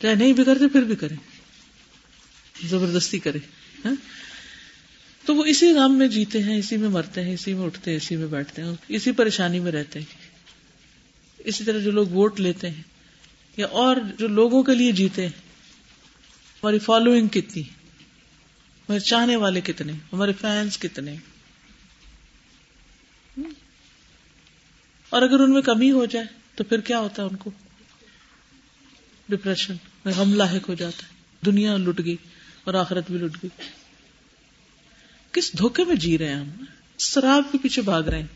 [0.02, 1.16] چاہے نہیں بھی کرتے پھر بھی کریں۔
[2.66, 3.40] زبردستی کریں۔
[3.84, 3.94] ہاں؟
[5.26, 7.96] تو وہ اسی غم میں جیتے ہیں، اسی میں مرتے ہیں، اسی میں اٹھتے ہیں،
[7.96, 10.06] اسی میں بیٹھتے ہیں، اسی پریشانی میں رہتے ہیں۔
[11.38, 12.82] اسی طرح جو لوگ ووٹ لیتے ہیں
[13.56, 15.38] یا اور جو لوگوں کے لیے جیتے ہیں،
[16.62, 21.16] ہماری فالوئنگ کتنی؟ ہمارے چاہنے والے کتنے؟ ہمارے فینس کتنے؟
[25.10, 27.50] اور اگر ان میں کمی ہو جائے تو پھر کیا ہوتا ہے ان کو؟
[29.28, 31.12] ڈپریشن میں غم لاحق ہو جاتا ہے۔
[31.46, 32.16] دنیا لٹ گئی
[32.64, 33.62] اور آخرت بھی لٹ گئی۔
[35.32, 36.64] کس دھوکے میں جی رہے ہیں ہم؟
[36.98, 38.26] شراب کے پیچھے بھاگ رہے ہیں۔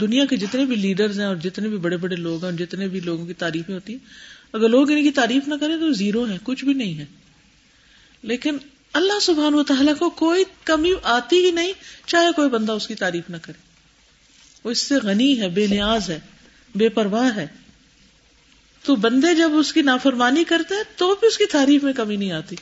[0.00, 2.88] دنیا کے جتنے بھی لیڈرز ہیں اور جتنے بھی بڑے بڑے لوگ ہیں اور جتنے
[2.88, 4.06] بھی لوگوں کی تعریفیں ہوتی ہیں،
[4.52, 7.04] اگر لوگ ان کی تعریف نہ کریں تو زیرو ہے کچھ بھی نہیں ہے۔
[8.22, 8.56] لیکن
[8.92, 11.72] اللہ سبحان و تعالیٰ کو کوئی کمی آتی ہی نہیں،
[12.06, 13.65] چاہے کوئی بندہ اس کی تعریف نہ کرے۔
[14.66, 16.20] وہ اس سے غنی ہے، بے نیاز ہے،
[16.74, 17.46] بے پرواہ ہے۔
[18.82, 22.16] تو بندے جب اس کی نافرمانی کرتے ہیں، تو بھی اس کی تعریف میں کمی
[22.16, 22.56] نہیں آتی۔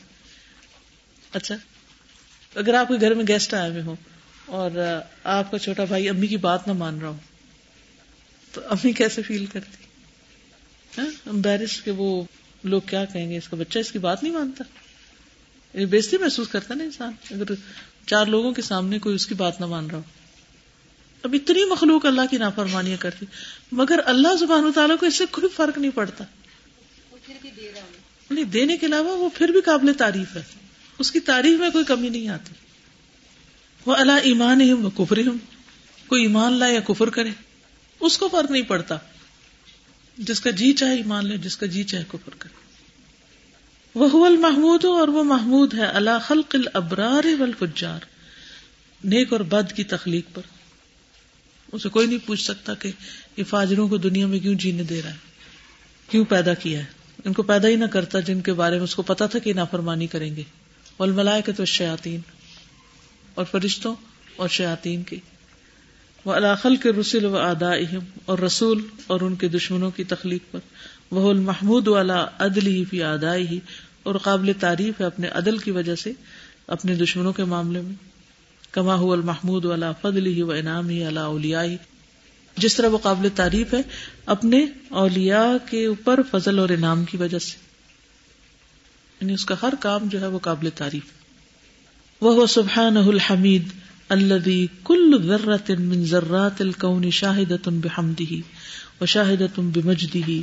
[1.32, 1.56] اچھا
[2.54, 3.96] اگر آپ کے گھر میں گیسٹ آئے ہوئے ہوں
[4.46, 4.70] اور
[5.24, 7.16] آپ کا چھوٹا بھائی امی کی بات نہ مان رہا ہو،
[8.52, 9.84] تو امی کیسے فیل کرتی؟
[11.26, 12.22] امبیرس ہاں؟ کے وہ
[12.64, 14.64] لوگ کیا کہیں گے، اس کا بچہ اس کی بات نہیں مانتا۔
[15.90, 17.54] بےزتی محسوس کرتا نا انسان۔ اگر
[18.06, 20.02] چار لوگوں کے سامنے کوئی اس کی بات نہ مان رہا ہو۔
[21.24, 23.26] اب اتنی مخلوق اللہ کی نافرمانیاں کرتی
[23.72, 26.24] مگر اللہ زبان تعالیٰ کو اس سے کوئی فرق نہیں پڑتا۔
[28.30, 30.42] نہیں دینے کے علاوہ وہ پھر بھی قابل تعریف ہے۔
[30.98, 32.54] اس کی تعریف میں کوئی کمی نہیں آتی۔
[33.86, 35.36] وہ اللہ ایمان ہم وہ کفر ہم
[36.06, 37.30] کوئی ایمان لائے یا کفر کرے
[38.00, 38.96] اس کو فرق نہیں پڑتا۔
[40.18, 42.64] جس کا جی چاہے ایمان لے جس کا جی چاہے کفر کرے۔
[43.94, 48.00] وہ المحمود اور وہ محمود ہے اللہ خلق الابرار والفجار
[49.04, 50.42] نیک اور بد کی تخلیق پر۔
[51.74, 52.90] اسے کوئی نہیں پوچھ سکتا کہ
[53.36, 55.16] یہ فاجروں کو دنیا میں کیوں جینے دے رہا ہے؟
[56.10, 56.84] کیوں پیدا کیا ہے؟
[57.24, 59.52] ان کو پیدا ہی نہ کرتا جن کے بارے میں اس کو پتا تھا کہ
[59.52, 60.42] نافرمانی کریں گے۔
[60.98, 62.20] والملائے کے تو شیاتین
[63.34, 63.94] اور فرشتوں
[64.36, 65.16] اور شیاتین کی۔
[66.24, 67.72] وہ علاقل کے رسول و ادا
[68.24, 70.58] اور رسول اور ان کے دشمنوں کی تخلیق پر۔
[71.10, 73.60] وہ المحمود والا عدل ہی فی آدائی ہی
[74.02, 76.12] اور قابل تعریف ہے اپنے عدل کی وجہ سے
[76.66, 78.13] اپنے دشمنوں کے معاملے میں۔
[78.74, 81.62] کما ہو المحمود والا فضل ہی و انعام ہی اللہ اولیا
[82.56, 83.82] جس طرح وہ قابل تعریف ہے،
[84.26, 87.56] اپنے اولیاء کے اوپر فضل اور انعام کی وجہ سے۔
[89.20, 91.02] یعنی اس کا ہر کام جو ہے وہ قابل تعریف۔
[92.20, 93.68] وہ سبحان الحمید
[94.08, 98.42] الذي كل ذرة من ذرات الكون شاهدة بحمده
[99.00, 100.42] وشاهدة بمجده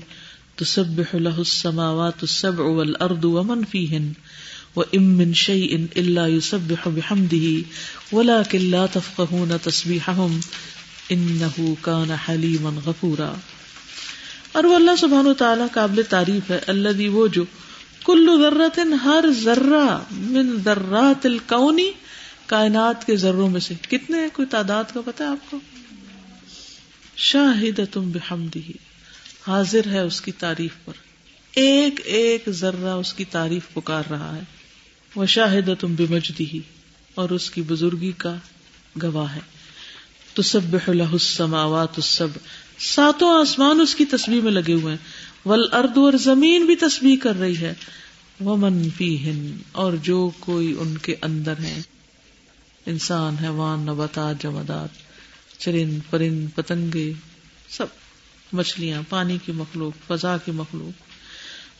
[0.56, 4.12] تسبح له السماوات السبع والأرض ومن فيهن
[4.76, 7.62] وإن من شيء إلا يسبح بحمده
[8.12, 10.40] ولكن لا تفقهون تسبيحهم
[11.12, 13.34] إنه كان حليما غفورا۔
[14.52, 17.46] اور وہ اللہ سبحانہ و تعالیٰ قابل تعریف ہے اللہ وہ جو
[18.06, 21.92] کلو ذرت ہر ذرہ من ذرات الکونی
[22.46, 25.60] کائنات کے ذروں میں سے۔ کتنے کوئی تعداد کا پتا ہے آپ کو؟
[27.18, 28.72] شاہد تم بحمدی
[29.48, 30.94] حاضر ہے اس کی تعریف پر۔
[31.56, 34.61] ایک ایک ذرہ اس کی تعریف پکار رہا ہے۔
[35.16, 36.60] وہ شاہد تم بمجدی ہی
[37.16, 38.36] اور اس کی بزرگی کا
[39.04, 39.40] گواہ ہے۔
[40.34, 42.28] تو سب السماوات السب
[42.80, 45.08] ساتوں آسمان اس کی تصویر میں لگے ہوئے ہیں۔
[45.48, 47.74] ول ارد اور زمین بھی تصویر کر رہی ہے۔
[48.40, 51.82] وہ منفی ہند اور جو کوئی ان کے اندر ہے۔
[52.86, 54.90] انسان، حیوان، نباتات، جمادات،
[55.60, 57.14] چرند، پرند، پتنگے،
[57.70, 57.86] سب،
[58.54, 61.11] مچھلیاں، پانی کی مخلوق، فضا کی مخلوق۔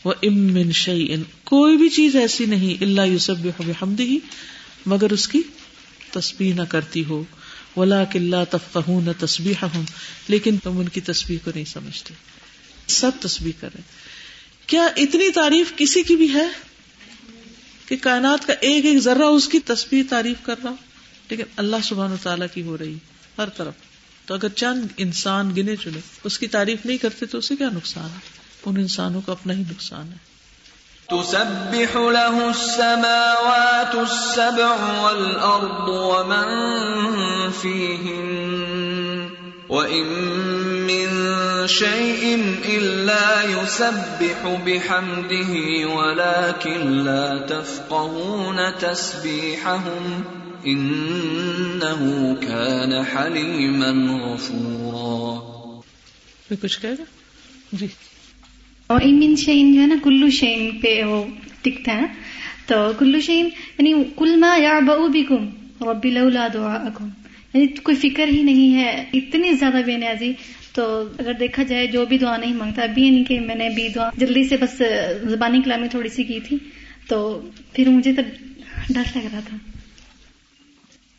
[0.04, 4.18] وہ امن شعی ان کوئی بھی چیز ایسی نہیں اللہ یوسف حمد ہی
[4.86, 5.42] مگر اس کی
[6.12, 7.24] تصویر نہ کرتی ہو۔
[7.76, 9.82] ولا کلّہ تفقہ نہ تصبیح ہوں
[10.28, 12.14] لیکن تم ان کی تصویر کو نہیں سمجھتے۔
[12.86, 13.82] سب تصویر کر رہے
[14.66, 16.48] کیا اتنی تعریف کسی کی بھی ہے؟
[17.88, 20.74] کہ کائنات کا ایک ایک ذرہ اس کی تصویر تعریف کر رہا
[21.30, 22.94] لیکن اللہ سبحان و تعالیٰ کی ہو رہی،
[23.38, 23.74] ہر طرف۔
[24.26, 28.10] تو اگر چند انسان گنے چنے اس کی تعریف نہیں کرتے تو اسے کیا نقصان
[28.10, 30.32] ہے؟ ان انسانوں کا اپنا ہی نقصان ہے۔
[31.08, 36.70] تسبح له السماوات السبع والأرض ومن
[37.60, 38.42] فيهن
[39.68, 40.06] وَإِن
[40.86, 41.08] مِّن
[41.68, 50.20] شَيْءٍ إِلَّا يُسَبِّحُ بِحَمْدِهِ وَلَكِن لَّا تَفْقَهُونَ تَسْبِيحَهُمْ
[50.64, 52.06] إِنَّهُ
[52.40, 55.52] كَانَ حَلِيمًا غَفُورًا۔
[56.62, 57.04] کچھ کہے گا؟
[57.72, 57.86] جی۔
[58.86, 61.24] اور ان من شعین جو ہے نا، کلو شعین پہ وہ
[61.62, 62.04] ٹکتا ہے۔
[62.66, 65.48] تو کلو شعین یعنی کل ما یعبؤ بکم،
[65.88, 67.08] ربی لولا دعاءکم
[67.54, 70.32] یعنی کوئی فکر ہی نہیں ہے، اتنی زیادہ بے نیازی۔
[70.74, 73.88] تو اگر دیکھا جائے، جو بھی دعا نہیں مانگتا، ابھی یعنی کہ میں نے بھی
[73.88, 74.82] دعا جلدی سے بس
[75.22, 76.56] زبانی کلامی تھوڑی سی کی تھی۔
[77.08, 78.22] تو پھر مجھے تو
[78.90, 79.56] ڈر لگ رہا تھا۔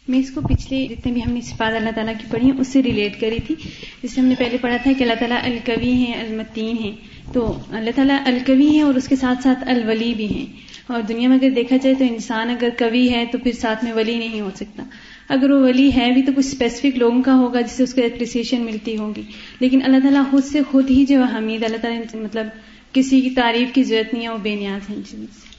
[0.08, 2.68] میں اس کو پچھلے جتنے بھی ہم نے صفات اللہ تعالیٰ کی پڑھی ہیں اس
[2.68, 3.56] سے ریلیٹ کری تھی۔
[4.04, 6.92] جسے ہم نے پہلے پڑھا تھا کہ اللہ تعالیٰ الکوی ہیں، المتین ہیں۔
[7.32, 10.46] تو اللہ تعالیٰ الکوی ہیں اور اس کے ساتھ ساتھ الولی بھی ہیں۔
[10.88, 13.94] اور دنیا میں اگر دیکھا جائے تو انسان اگر کوی ہے تو پھر ساتھ میں
[13.94, 14.84] ولی نہیں ہو سکتا۔
[15.30, 18.02] اگر وہ ولی ہے بھی تو کچھ اسپیسیفک لوگوں کا ہوگا جس سے اس کو
[18.02, 19.22] اپریسیشن ملتی ہوگی۔
[19.60, 22.48] لیکن اللہ تعالیٰ خود سے خود ہی جو حمید، اللہ تعالیٰ مطلب
[22.92, 25.54] کسی کی تعریف کی ضرورت نہیں ہے، وہ بے نیاز ہیں جن سے۔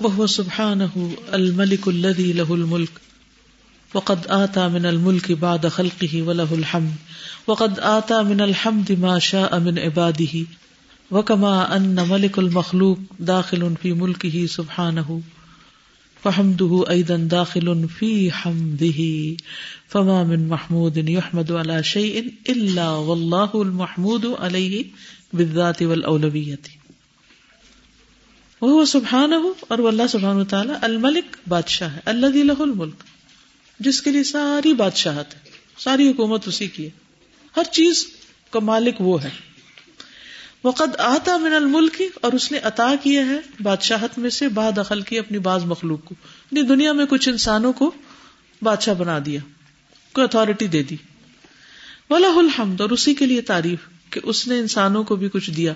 [0.00, 1.88] وهو سبحانه الملك
[3.94, 6.92] وقد آتا من الملك بعد خلقه وله الحمد،
[7.46, 10.46] وقد آتا من الحمد ما شاء من عباده
[11.10, 15.20] وكما أن ملك المخلوق داخل في ملكه سبحانه،
[16.22, 19.36] فحمده أيضا داخل في حمده،
[19.88, 24.84] فما من محمود يحمد على شيء إلا والله المحمود عليه
[25.32, 26.76] بالذات والأولوية
[28.60, 33.04] وہ سبحان ہو اور وہ اللہ سبحان تعالیٰ الملک بادشاہ ہے اللہ دل الملک.
[33.80, 35.40] جس کے لیے ساری بادشاہت ہے،
[35.78, 36.90] ساری حکومت اسی کی ہے۔
[37.56, 38.06] ہر چیز
[38.50, 39.30] کا مالک وہ ہے۔
[40.64, 45.00] وقت آتا من الملک اور اس نے عطا کیا ہے بادشاہت میں سے بعد دخل
[45.00, 46.14] کی اپنی بعض مخلوق کو۔
[46.52, 47.90] یعنی دنیا میں کچھ انسانوں کو
[48.62, 49.40] بادشاہ بنا دیا،
[50.12, 50.96] کوئی اتارٹی دے دی۔
[52.10, 55.72] ولا الحمد، اور اسی کے لیے تعریف کہ اس نے انسانوں کو بھی کچھ دیا۔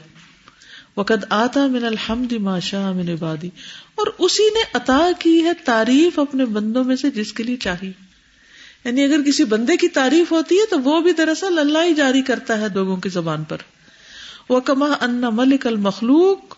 [0.96, 3.50] وقد آتا من الحمد ماشا من عبادی۔
[3.94, 7.92] اور اسی نے عطا کی ہے تعریف اپنے بندوں میں سے جس کے لیے چاہیے
[8.84, 12.22] یعنی اگر کسی بندے کی تعریف ہوتی ہے تو وہ بھی دراصل اللہ ہی جاری
[12.22, 13.56] کرتا ہے لوگوں کی زبان پر۔
[14.48, 16.56] وہ کما ان ملک المخلوق۔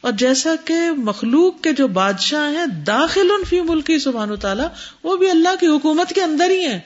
[0.00, 4.68] اور جیسا کہ مخلوق کے جو بادشاہ ہیں داخل ان فی ملک سبحان و تعالیٰ
[5.02, 6.78] وہ بھی اللہ کی حکومت کے اندر ہی ہیں۔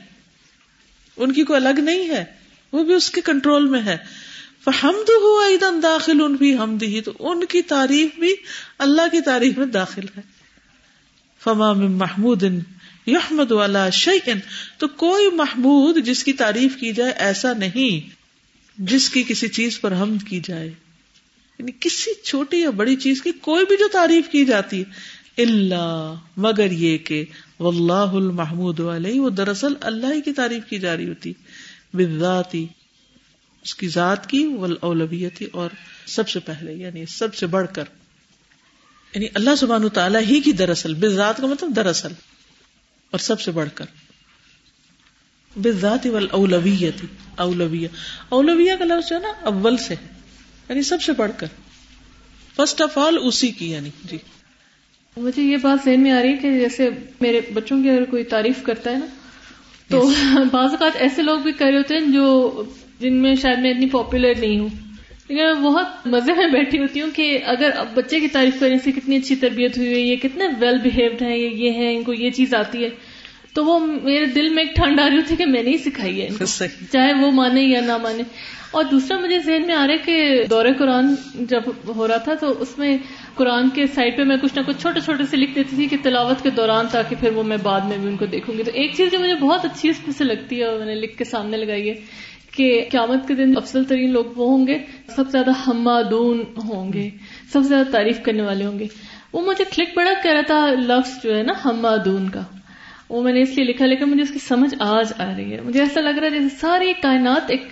[1.16, 2.24] ان کی کوئی الگ نہیں ہے،
[2.72, 3.96] وہ بھی اس کے کنٹرول میں ہے۔
[4.64, 8.34] فحمد ہوا ایدن داخل ان بھی حمد ہی تو ان کی تعریف بھی
[8.78, 10.20] اللہ کی تعریف میں داخل ہے۔
[11.40, 12.42] فما من محمود
[13.06, 14.38] یحمد والا شیئن،
[14.78, 18.14] تو کوئی محمود جس کی تعریف کی جائے ایسا نہیں
[18.78, 20.66] جس کی کسی چیز پر حمد کی جائے۔
[21.58, 26.14] یعنی کسی چھوٹی یا بڑی چیز کی کوئی بھی جو تعریف کی جاتی ہے اللہ
[26.36, 27.24] مگر یہ کہ
[27.60, 31.32] واللہ المحمود علیہ، وہ دراصل اللہ ہی کی تعریف کی جا رہی ہوتی۔
[31.94, 32.66] بذاتی
[33.62, 35.70] اس کی ذات کی اولویتی اور
[36.06, 37.84] سب سے پہلے یعنی سب سے بڑھ کر۔
[39.14, 42.12] یعنی اللہ سبحانہ تعالیٰ ہی کی دراصل بذات کا مطلب دراصل
[43.10, 43.84] اور سب سے بڑھ کر۔
[45.56, 47.06] بذات اولویتی
[47.36, 47.88] اولویہ۔
[48.28, 49.94] اولویہ کا لفظ جو ہے نا اول سے۔
[50.68, 51.46] یعنی سب سے بڑھ کر۔
[52.56, 54.18] فرسٹ آف آل اسی کی یعنی۔ جی۔
[55.16, 56.90] مجھے یہ بات ذہن میں آ رہی ہے کہ جیسے
[57.20, 59.06] میرے بچوں کی اگر کوئی تعریف کرتا ہے نا
[59.88, 60.10] تو
[60.52, 62.62] بعض اوقات ایسے لوگ بھی کر رہے ہوتے ہیں جو
[63.02, 64.68] جن میں شاید میں اتنی پاپولر نہیں ہوں۔
[65.28, 68.92] لیکن میں بہت مزے میں بیٹھی ہوتی ہوں کہ اگر بچے کی تعریف کرنے سے
[68.92, 72.30] کتنی اچھی تربیت ہوئی ہے یہ کتنے ویل بہیوڈ ہیں یہ ہے ان کو یہ
[72.30, 72.88] چیز آتی ہے۔
[73.54, 76.22] تو وہ میرے دل میں ایک ٹھنڈ آ رہی ہوتی ہے کہ میں نہیں سکھائی
[76.22, 76.28] ہے
[76.92, 78.22] چاہے وہ مانے یا نہ مانے۔
[78.70, 81.62] اور دوسرا مجھے ذہن میں آ رہا ہے کہ دور قرآن جب
[81.96, 82.98] ہو رہا تھا تو اس میں
[83.34, 85.96] قرآن کے سائڈ پہ میں کچھ نہ کچھ چھوٹے چھوٹے سے لکھ دیتی تھی کہ
[86.02, 88.70] تلاوت کے دوران تاکہ پھر وہ میں بعد میں بھی ان کو دیکھوں گی۔ تو
[88.74, 91.18] ایک چیز جو مجھے بہت اچھی اس میں سے لگتی ہے اور میں نے لکھ
[91.18, 91.94] کے سامنے لگائی ہے
[92.56, 94.78] کہ قیامت کے دن افضل ترین لوگ وہ ہوں گے،
[95.16, 97.10] سب سے زیادہ حمادون ہوں گے،
[97.52, 98.86] سب سے زیادہ تعریف کرنے والے ہوں گے۔
[99.32, 102.42] وہ مجھے کلک بڑا کہہ رہا تھا لفظ جو ہے نا، حمادون کا۔
[103.08, 105.60] وہ میں نے اس لیے لکھا، لیکن مجھے اس کی سمجھ آج آ رہی ہے۔
[105.60, 107.62] مجھے ایسا لگ رہا ہے جیسے ساری کائنات ایک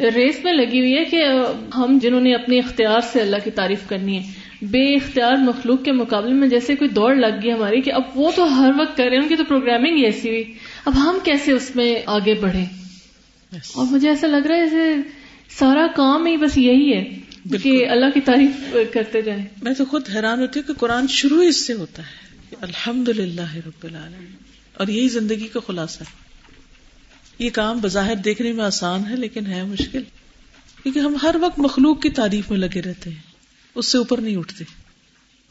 [0.00, 1.24] ریس میں لگی ہوئی ہے کہ
[1.74, 4.22] ہم جنہوں نے اپنے اختیار سے اللہ کی تعریف کرنی ہے،
[4.62, 8.30] بے اختیار مخلوق کے مقابلے میں جیسے کوئی دوڑ لگ گئی ہماری کہ اب وہ
[8.36, 10.44] تو ہر وقت کر رہے ہیں ان کی تو پروگرامنگ ہی ایسی ہوئی۔
[10.84, 12.66] اب ہم کیسے اس میں آگے بڑھیں؟
[13.52, 14.94] اور مجھے ایسا لگ رہا ہے جیسے
[15.48, 17.04] سارا کام ہی بس یہی ہے
[17.58, 21.42] کہ اللہ کی تعریف کرتے جائیں۔ میں تو خود حیران ہوتی ہوں کہ قرآن شروع
[21.42, 22.28] اس سے ہوتا ہے
[22.60, 24.32] الحمد للہ رب العالمین۔
[24.74, 26.28] اور یہی زندگی کا خلاصہ ہے۔
[27.38, 30.02] یہ کام بظاہر دیکھنے میں آسان ہے لیکن ہے مشکل۔
[30.82, 33.22] کیونکہ ہم ہر وقت مخلوق کی تعریف میں لگے رہتے ہیں۔
[33.74, 34.64] اس سے اوپر نہیں اٹھتے۔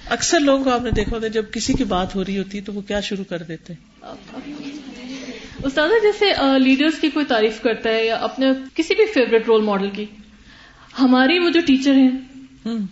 [0.09, 2.57] اکثر لوگوں کو آپ نے دیکھا ہوتا ہے جب کسی کی بات ہو رہی ہوتی
[2.57, 3.73] ہے تو وہ کیا شروع کر دیتے
[5.63, 6.25] استاد جیسے
[6.59, 10.05] لیڈرز کی کوئی تعریف کرتا ہے یا اپنے کسی بھی فیوریٹ رول ماڈل کی
[10.99, 12.11] ہماری وہ جو ٹیچر ہیں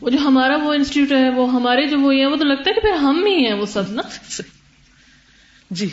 [0.01, 2.73] وہ جو ہمارا وہ انسٹیٹیوٹ ہے وہ ہمارے جو وہ ہیں وہ تو لگتا ہے
[2.73, 4.01] کہ پھر ہم ہی ہیں وہ سب نا؟
[5.71, 5.85] جی۔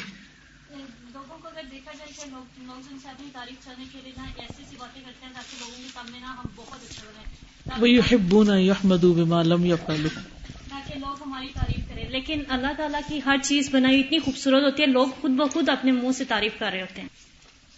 [1.13, 2.61] لوگوں کو اگر دیکھا جائے کہ لوگ
[3.07, 6.27] اپنی تعریف کرنے کے لیے ایسی ایسی باتیں کرتے ہیں تاکہ لوگوں کے سامنے نا
[6.27, 10.21] ہم بہت لگے وہ یحبون یحمدوا بما لم يفعلوا۔
[10.69, 11.82] تاکہ لوگ ہماری تعریف کریں
[12.13, 15.93] لیکن اللہ تعالیٰ کی ہر چیز بنائی اتنی خوبصورت ہوتی ہے، لوگ خود بخود اپنے
[15.93, 17.09] منہ سے تعریف کر رہے ہوتے ہیں۔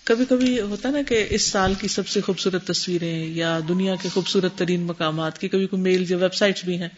[0.04, 4.08] کبھی کبھی ہوتا نا کہ اس سال کی سب سے خوبصورت تصویریں یا دنیا کے
[4.08, 6.88] خوبصورت ترین مقامات کی کبھی کوئی میل یا ویب سائٹس بھی ہیں۔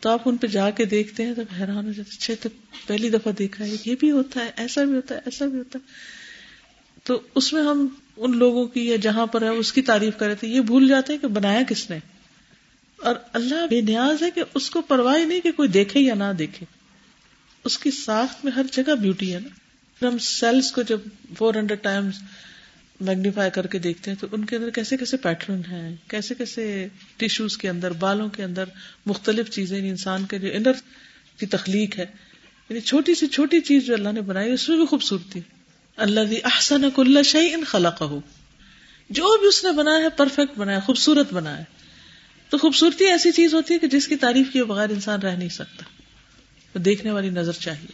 [0.00, 2.48] تو آپ ان پہ جا کے دیکھتے ہیں تو حیران ہو جاتے اچھا تو
[2.86, 5.78] پہلی دفعہ دیکھا ہے، یہ بھی ہوتا ہے، ایسا بھی ہوتا ہے، ایسا بھی ہوتا
[5.78, 5.90] ہے۔
[7.04, 7.86] تو اس میں ہم
[8.16, 10.88] ان لوگوں کی یا جہاں پر ہے، اس کی تعریف کر رہے تھے، یہ بھول
[10.88, 11.98] جاتے ہیں کہ بنایا کس نے۔
[13.02, 16.32] اور اللہ بے نیاز ہے کہ اس کو پرواہ نہیں کہ کوئی دیکھے یا نہ
[16.38, 16.66] دیکھے۔
[17.64, 21.00] اس کی ساخت میں ہر جگہ بیوٹی ہے نا۔ ہم سیلس کو جب
[21.38, 22.14] فور ہنڈریڈ ٹائمس
[23.00, 26.88] میگنیفائی کر کے دیکھتے ہیں تو ان کے اندر کیسے کیسے پیٹرن ہیں، کیسے کیسے
[27.16, 28.64] ٹیشوز کے اندر، بالوں کے اندر
[29.06, 30.72] مختلف چیزیں انسان کے جو انر
[31.38, 32.06] کی تخلیق ہے۔
[32.68, 35.40] یعنی چھوٹی سی چھوٹی چیز جو اللہ نے بنائی، اس میں بھی خوبصورتی۔
[35.96, 37.90] اللہ دی احسن کل شعی ان خلا
[39.10, 41.62] جو بھی اس نے بنایا ہے پرفیکٹ بنایا خوبصورت بنایا
[42.52, 45.48] تو خوبصورتی ایسی چیز ہوتی ہے کہ جس کی تعریف کیے بغیر انسان رہ نہیں
[45.48, 45.84] سکتا۔
[46.72, 47.92] تو دیکھنے والی نظر چاہیے۔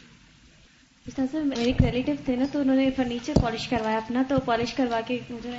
[1.32, 5.00] میرے ایک ریلیٹو تھے نا تو انہوں نے فرنیچر پالش کروایا اپنا تو پالش کروا
[5.06, 5.50] کے مجھے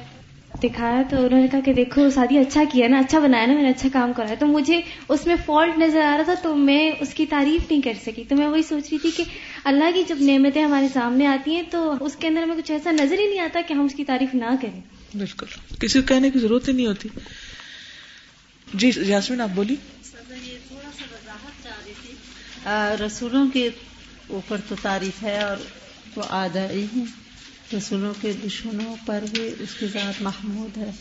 [0.63, 3.63] دکھایا تو انہوں نے کہا کہ دیکھو شادی اچھا کیا نا اچھا بنایا نا میں
[3.63, 6.91] نے اچھا کام کرایا۔ تو مجھے اس میں فالٹ نظر آ رہا تھا تو میں
[6.99, 9.23] اس کی تعریف نہیں کر سکی۔ تو میں وہی سوچ رہی تھی کہ
[9.63, 12.91] اللہ کی جب نعمتیں ہمارے سامنے آتی ہیں تو اس کے اندر ہمیں کچھ ایسا
[12.91, 14.81] نظر ہی نہیں آتا کہ ہم اس کی تعریف نہ کریں۔
[15.17, 15.45] بالکل۔
[15.79, 17.09] کسی کو کہنے کی ضرورت ہی نہیں ہوتی۔
[18.73, 19.75] جی یاسمین آپ بولی
[23.05, 23.69] رسولوں کے
[24.27, 25.57] اوپر تو تعریف ہے اور
[26.15, 27.05] وہ آدائی ہیں۔
[27.77, 30.91] رسولوں کے دشمنوں پر بھی اس کی ذات محمود ہے۔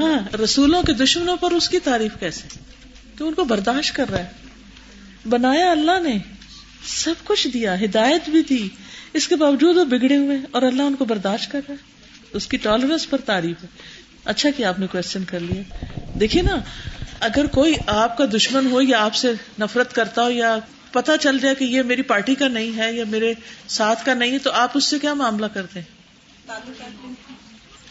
[0.00, 2.48] ہاں رسولوں کے دشمنوں پر اس کی تعریف کیسے؟
[3.18, 4.30] کہ ان کو برداشت کر رہا ہے۔
[5.28, 6.18] بنایا اللہ نے
[6.86, 8.68] سب کچھ دیا ہدایت بھی دی۔
[9.12, 11.92] اس کے باوجود وہ بگڑے ہوئے اور اللہ ان کو برداشت کر رہا ہے۔
[12.32, 13.68] اس کی ٹالرنس پر تعریف ہے۔
[14.24, 15.62] اچھا کہ آپ نے کوشچن کر لیا۔
[16.20, 16.60] دیکھیے نا
[17.22, 20.58] اگر کوئی آپ کا دشمن ہو یا آپ سے نفرت کرتا ہو یا
[20.92, 23.34] پتا چل جائے کہ یہ میری پارٹی کا نہیں ہے یا میرے
[23.68, 25.86] ساتھ کا نہیں ہے، تو آپ اس سے کیا معاملہ کرتے ہیں؟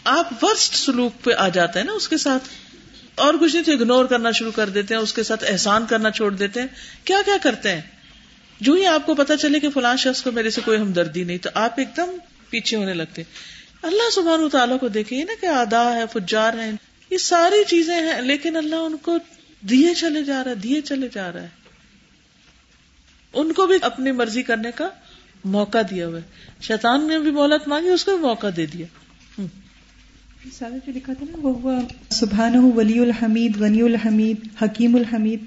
[0.04, 2.48] آپ ورسٹ سلوک پہ آ جاتے ہیں نا اس کے ساتھ۔
[3.14, 6.10] اور کچھ نہیں تو اگنور کرنا شروع کر دیتے ہیں، اس کے ساتھ احسان کرنا
[6.10, 6.68] چھوڑ دیتے ہیں۔
[7.04, 7.80] کیا کیا کرتے ہیں؟
[8.60, 11.38] جو ہی آپ کو پتا چلے کہ فلاں شخص کو میرے سے کوئی ہمدردی نہیں،
[11.38, 12.16] تو آپ ایک دم
[12.50, 13.22] پیچھے ہونے لگتے
[13.82, 16.70] اللہ سبحان تعالیٰ کو دیکھیے نا کہ آدا ہے، فجار ہے
[17.12, 19.18] یہ ساری چیزیں ہیں، لیکن اللہ ان کو
[19.70, 21.48] دیے چلے جا رہا ہے، دیے چلے جا رہا ہے۔
[23.34, 24.88] ان کو بھی اپنی مرضی کرنے کا
[25.44, 28.86] موقع دیا ہوا ہے۔ شیطان نے بھی مہلت مانگی، اس کو بھی موقع دے دیا۔
[30.52, 31.78] سارے جو لکھا تھا نا، وہ ہوا
[32.10, 35.44] سبحان ولی الحمید غنی الحمید، حکیم الحمید۔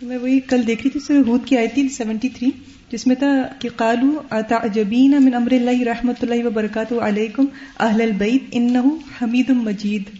[0.00, 2.50] تو میں وہی کل دیکھ رہی تھی ہود کی آئی تھی سیونٹی تھری،
[2.90, 3.26] جس میں تھا
[3.58, 7.46] کہ قالو تعجبین من امر اللہ رحمۃ اللہ وبرکاتہ علیکم
[7.78, 8.86] اہل البیت انہ
[9.22, 10.19] حمید مجید۔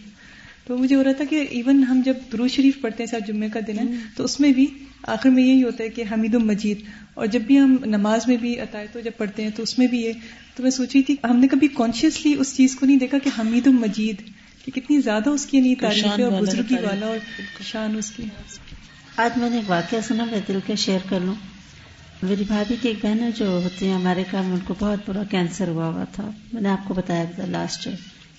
[0.70, 3.48] تو مجھے ہو رہا تھا کہ ایون ہم جب درو شریف پڑھتے ہیں ساتھ جمعے
[3.48, 3.84] کا دن ہے
[4.16, 4.66] تو اس میں بھی
[5.02, 6.78] آخر میں یہی ہوتا ہے کہ حمید المجید
[7.14, 8.56] اور جب بھی ہم نماز میں بھی
[8.92, 10.12] تو جب پڑھتے ہیں تو اس میں بھی یہ۔
[10.56, 13.66] تو میں سوچی تھی ہم نے کبھی کانشیسلی اس چیز کو نہیں دیکھا کہ حمید
[13.66, 14.16] المجید
[14.64, 17.18] کہ کتنی زیادہ اس کی نہیں تعریف ہے اور بزرگی والا اور
[17.64, 18.22] شان اس کی۔
[19.16, 21.34] آج میں نے ایک واقعہ سنا میں دل کے شیئر کر لوں۔
[22.22, 25.68] میری بھابھی کی ایک بہن جو ہوتی ہیں امیرکا میں ان کو بہت بڑا کینسر
[25.68, 27.88] ہوا ہوا تھا۔ میں نے آپ کو بتایا تھا لاسٹ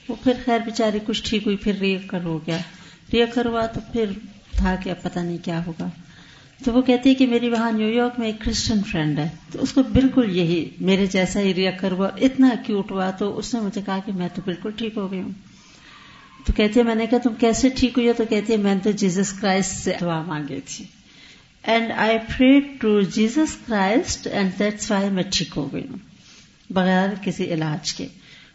[0.09, 2.57] وہ پھر خیر بیچاری کچھ ٹھیک ہوئی، پھر ری کر ہو گیا۔
[3.13, 4.05] ری کر ہوا تو پھر
[4.57, 5.89] تھا کہ اب پتہ نہیں کیا ہوگا۔
[6.65, 9.59] تو وہ کہتی ہے کہ میری وہاں نیو یارک میں ایک کرسچن فرینڈ ہے۔ تو
[9.61, 13.59] اس کو بالکل یہی میرے جیسا ہی ریا ہوا، اتنا کیوٹ ہوا۔ تو اس نے
[13.59, 15.31] مجھے کہا کہ میں تو بالکل ٹھیک ہو گئی ہوں۔
[16.45, 18.73] تو کہتی ہے، میں نے کہا، تم کیسے ٹھیک ہوئی ہو؟ تو کہتی ہے، میں
[18.73, 20.85] نے تو جیزس کرائسٹ سے دعا مانگی تھی۔
[21.63, 25.97] And I pray to Jesus Christ and that's why میں ٹھیک ہو گئی ہوں۔
[26.69, 28.07] بغیر کسی علاج کے۔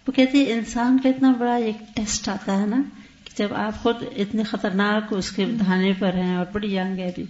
[0.07, 2.83] وہ کہتی ہے انسان کا اتنا بڑا ایک ٹیسٹ آتا ہے نا
[3.25, 7.13] کہ جب آپ خود اتنے خطرناک اس کے دھانے پر ہیں اور بڑی ینگ ہے
[7.15, 7.25] بھی۔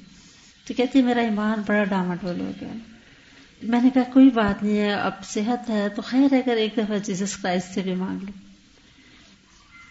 [0.66, 2.68] تو کہتی میرا ایمان بڑا ڈاماڈول ہو گیا۔
[3.62, 6.98] میں نے کہا کوئی بات نہیں ہے، اب صحت ہے تو خیر اگر ایک دفعہ
[6.98, 8.32] جیسس کرائسٹ سے بھی مانگ لو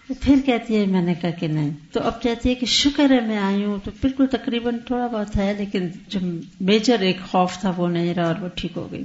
[0.08, 3.12] تو پھر کہتی ہے، میں نے کہا کہ نہیں۔ تو اب کہتی ہے کہ شکر
[3.12, 6.20] ہے، میں آئی ہوں۔ تو بالکل تقریباً تھوڑا بہت ہے، لیکن جو
[6.62, 9.04] میجر ایک خوف تھا وہ نہیں رہا اور وہ ٹھیک ہو گئی۔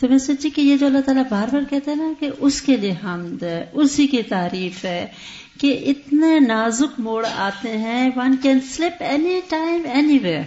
[0.00, 2.62] تو میں سوچی کہ یہ جو اللہ تعالیٰ بار بار کہتے ہیں نا کہ اس
[2.62, 5.06] کے لیے حمد ہے اسی کی تعریف ہے
[5.60, 9.82] کہ اتنے نازک موڑ آتے ہیں one can slip any time
[10.18, 10.42] anywhere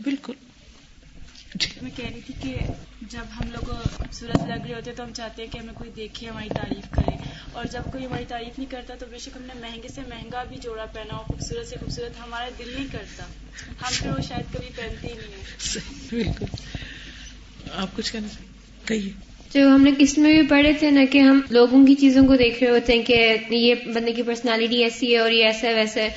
[0.00, 0.32] بالکل
[1.82, 2.56] میں کہہ رہی تھی کہ
[3.08, 6.28] جب ہم لوگ خوبصورت لگ رہے ہوتے تو ہم چاہتے ہیں کہ ہمیں کوئی دیکھے
[6.28, 7.16] ہماری تعریف کرے۔
[7.52, 10.44] اور جب کوئی ہماری تعریف نہیں کرتا تو بے شک ہم نے مہنگے سے مہنگا
[10.44, 13.24] بھی جوڑا پہنا ہو خوبصورت سے خوبصورت ہمارا دل نہیں کرتا۔
[13.82, 16.46] ہم پھر وہ شاید کبھی پہنتے ہی نہیں ہیں۔ بالکل۔
[17.76, 18.28] آپ کچھ کہنا
[18.86, 22.26] کہیے۔ جو ہم نے کس میں بھی پڑھے تھے نا کہ ہم لوگوں کی چیزوں
[22.26, 25.68] کو دیکھ رہے ہوتے ہیں کہ یہ بندے کی پرسنالٹی ایسی ہے اور یہ ایسا
[25.68, 26.08] ہے، ویسا ہے۔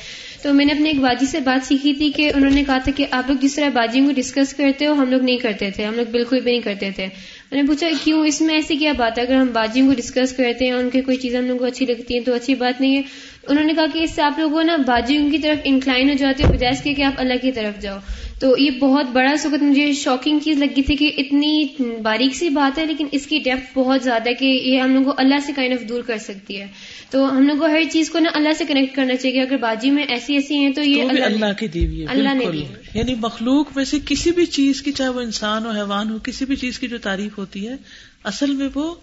[0.44, 2.92] تو میں نے اپنے ایک باجی سے بات سیکھی تھی کہ انہوں نے کہا تھا
[2.96, 5.86] کہ آپ لوگ جس طرح باجیوں کو ڈسکس کرتے ہو، ہم لوگ نہیں کرتے تھے،
[5.86, 7.08] ہم لوگ بالکل بھی نہیں کرتے تھے۔
[7.52, 10.34] میں نے پوچھا، کیوں؟ اس میں ایسی کیا بات ہے؟ اگر ہم باجیوں کو ڈسکس
[10.34, 12.82] کرتے ہیں ان کی کوئی چیزیں ہم لوگ کو اچھی لگتی ہیں تو اچھی بات
[12.82, 13.02] نہیں ہے۔
[13.48, 16.44] انہوں نے کہا کہ اس سے آپ لوگوں نا باجیوں کی طرف انکلائن ہو جاتے
[16.44, 17.98] ہو بجائے کے کہ آپ اللہ کی طرف جاؤ۔
[18.40, 21.66] تو یہ بہت بڑا سکت مجھے شاکنگ چیز لگی تھی کہ اتنی
[22.02, 25.06] باریک سی بات ہے لیکن اس کی ڈیپتھ بہت زیادہ ہے کہ یہ ہم لوگوں
[25.06, 26.68] کو اللہ سے کائنڈ آف دور کر سکتی ہے۔
[27.10, 29.92] تو ہم لوگ کو ہر چیز کو نا اللہ سے کنیکٹ کرنا چاہیے۔ اگر باجی
[29.92, 32.46] میں ایسی ایسی ہیں تو یہ اللہ, اللہ کی دیوی ہے اللہ نے
[32.94, 36.46] یعنی مخلوق میں سے کسی بھی چیز کی چاہے وہ انسان ہو حیوان ہو کسی
[36.46, 37.76] بھی چیز کی جو تعریف ہوتی ہے
[38.24, 38.96] اصل میں وہ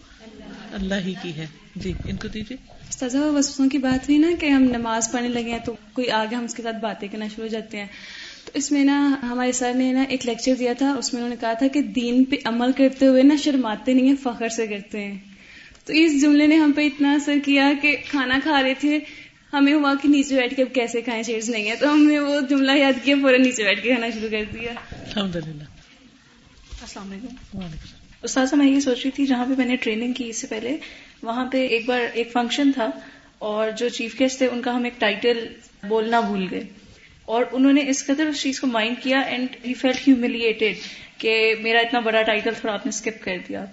[0.72, 1.46] اللہ ہی کی ہے۔
[1.76, 2.56] جی ان کو دیجیے۔
[2.90, 6.34] استاذہ وسوسوں کی بات ہوئی نا کہ ہم نماز پڑھنے لگے ہیں تو کوئی آگے
[6.34, 7.86] ہم اس کے ساتھ باتیں کرنا شروع ہو جاتے ہیں۔
[8.44, 11.30] تو اس میں نا ہمارے سر نے نا ایک لیکچر دیا تھا۔ اس میں انہوں
[11.30, 14.66] نے کہا تھا کہ دین پہ عمل کرتے ہوئے نا شرماتے نہیں ہیں فخر سے
[14.66, 15.18] کرتے ہیں۔
[15.84, 18.98] تو اس جملے نے ہم پہ اتنا اثر کیا کہ کھانا کھا رہے تھے۔
[19.52, 22.18] ہمیں ہوا کہ نیچے بیٹھ کے اب کیسے کھائیں چیز نہیں ہے۔ تو ہم نے
[22.18, 25.64] وہ جملہ یاد کیا پورا نیچے بیٹھ کے کھانا شروع کر دیا۔ الحمد للہ
[26.80, 30.36] السلام علیکم۔ استاذہ، میں یہ سوچ رہی تھی، جہاں پہ میں نے ٹریننگ کی اس
[30.36, 30.76] سے پہلے،
[31.22, 32.90] وہاں پہ ایک بار ایک فنکشن تھا
[33.38, 35.46] اور جو چیف گیسٹ تھے، ان کا ہم ایک ٹائٹل
[35.88, 36.64] بولنا بھول گئے۔
[37.24, 40.76] اور انہوں نے اس قدر اس چیز کو مائنڈ کیا اینڈ ہی فیلٹ ہیوملیٹیڈ
[41.18, 43.64] کہ میرا اتنا بڑا ٹائٹل تھوڑا آپ نے اسکپ کر دیا۔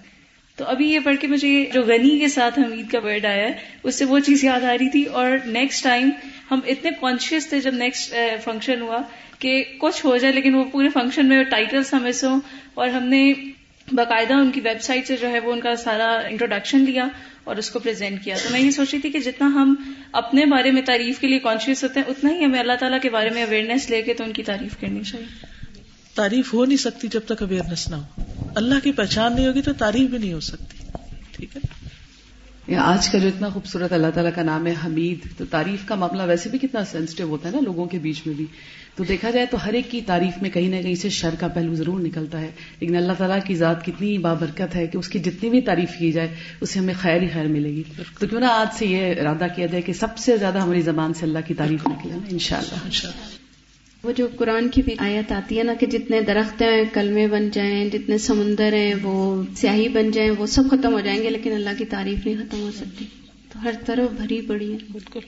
[0.56, 3.52] تو ابھی یہ پڑھ کے مجھے جو غنی کے ساتھ حمید کا ورڈ آیا ہے،
[3.82, 6.10] اس سے وہ چیز یاد آ رہی تھی۔ اور نیکسٹ ٹائم
[6.50, 9.02] ہم اتنے کانشیس تھے جب نیکسٹ فنکشن eh, ہوا
[9.38, 12.28] کہ کچھ ہو جائے، لیکن وہ پورے فنکشن میں ٹائٹلس ہمیں سو
[12.74, 13.32] اور ہم نے
[13.92, 17.08] باقاعدہ ان کی ویب سائٹ سے جو ہے وہ ان کا سارا انٹروڈکشن لیا
[17.44, 19.74] اور اس کو پریزنٹ کیا۔ تو میں یہ سوچ رہی تھی کہ جتنا ہم
[20.12, 23.10] اپنے بارے میں تعریف کے لیے کانشیس ہوتے ہیں، اتنا ہی ہمیں اللہ تعالیٰ کے
[23.10, 25.46] بارے میں اویئرنیس لے کے تو ان کی تعریف کرنی چاہیے۔
[26.14, 28.22] تعریف ہو نہیں سکتی جب تک اویئرنیس نہ ہو۔
[28.54, 30.78] اللہ کی پہچان نہیں ہوگی تو تعریف بھی نہیں ہو سکتی۔
[31.36, 31.79] ٹھیک ہے؟
[32.76, 36.22] آج کا جو اتنا خوبصورت اللہ تعالیٰ کا نام ہے حمید، تو تعریف کا معاملہ
[36.22, 38.46] ویسے بھی کتنا سینسٹیو ہوتا ہے نا لوگوں کے بیچ میں بھی۔
[38.94, 41.48] تو دیکھا جائے تو ہر ایک کی تعریف میں کہیں نہ کہیں سے شر کا
[41.48, 42.50] پہلو ضرور نکلتا ہے۔
[42.80, 46.12] لیکن اللہ تعالیٰ کی ذات کتنی بابرکت ہے کہ اس کی جتنی بھی تعریف کی
[46.12, 46.28] جائے
[46.60, 47.82] اسے ہمیں خیر ہی خیر ملے گی۔
[48.18, 51.14] تو کیوں نہ آج سے یہ ارادہ کیا جائے کہ سب سے زیادہ ہماری زبان
[51.14, 53.10] سے اللہ کی تعریف نکلے نا ان شاء اللہ
[54.02, 57.50] وہ جو قرآن کی بھی آیت آتی ہے نا کہ جتنے درخت ہیں کلمے بن
[57.50, 61.52] جائیں جتنے سمندر ہیں وہ سیاہی بن جائیں وہ سب ختم ہو جائیں گے لیکن
[61.52, 63.04] اللہ کی تعریف نہیں ختم ہو سکتی۔
[63.52, 65.20] تو ہر طرف بھری پڑی ہے۔ بالکل۔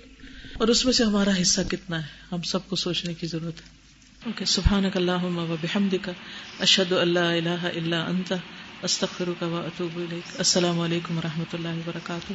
[0.54, 3.82] اور اس میں سے ہمارا حصہ کتنا ہے؟ ہم سب کو سوچنے کی ضرورت ہے۔
[4.26, 6.12] اوکے سبحان اللہ بحمد کا
[6.60, 8.32] اشد اللہ اللہ اللہ انت
[8.82, 10.00] استخر کا و اطوب
[10.38, 12.32] السلام علیکم و رحمۃ اللہ وبرکاتہ۔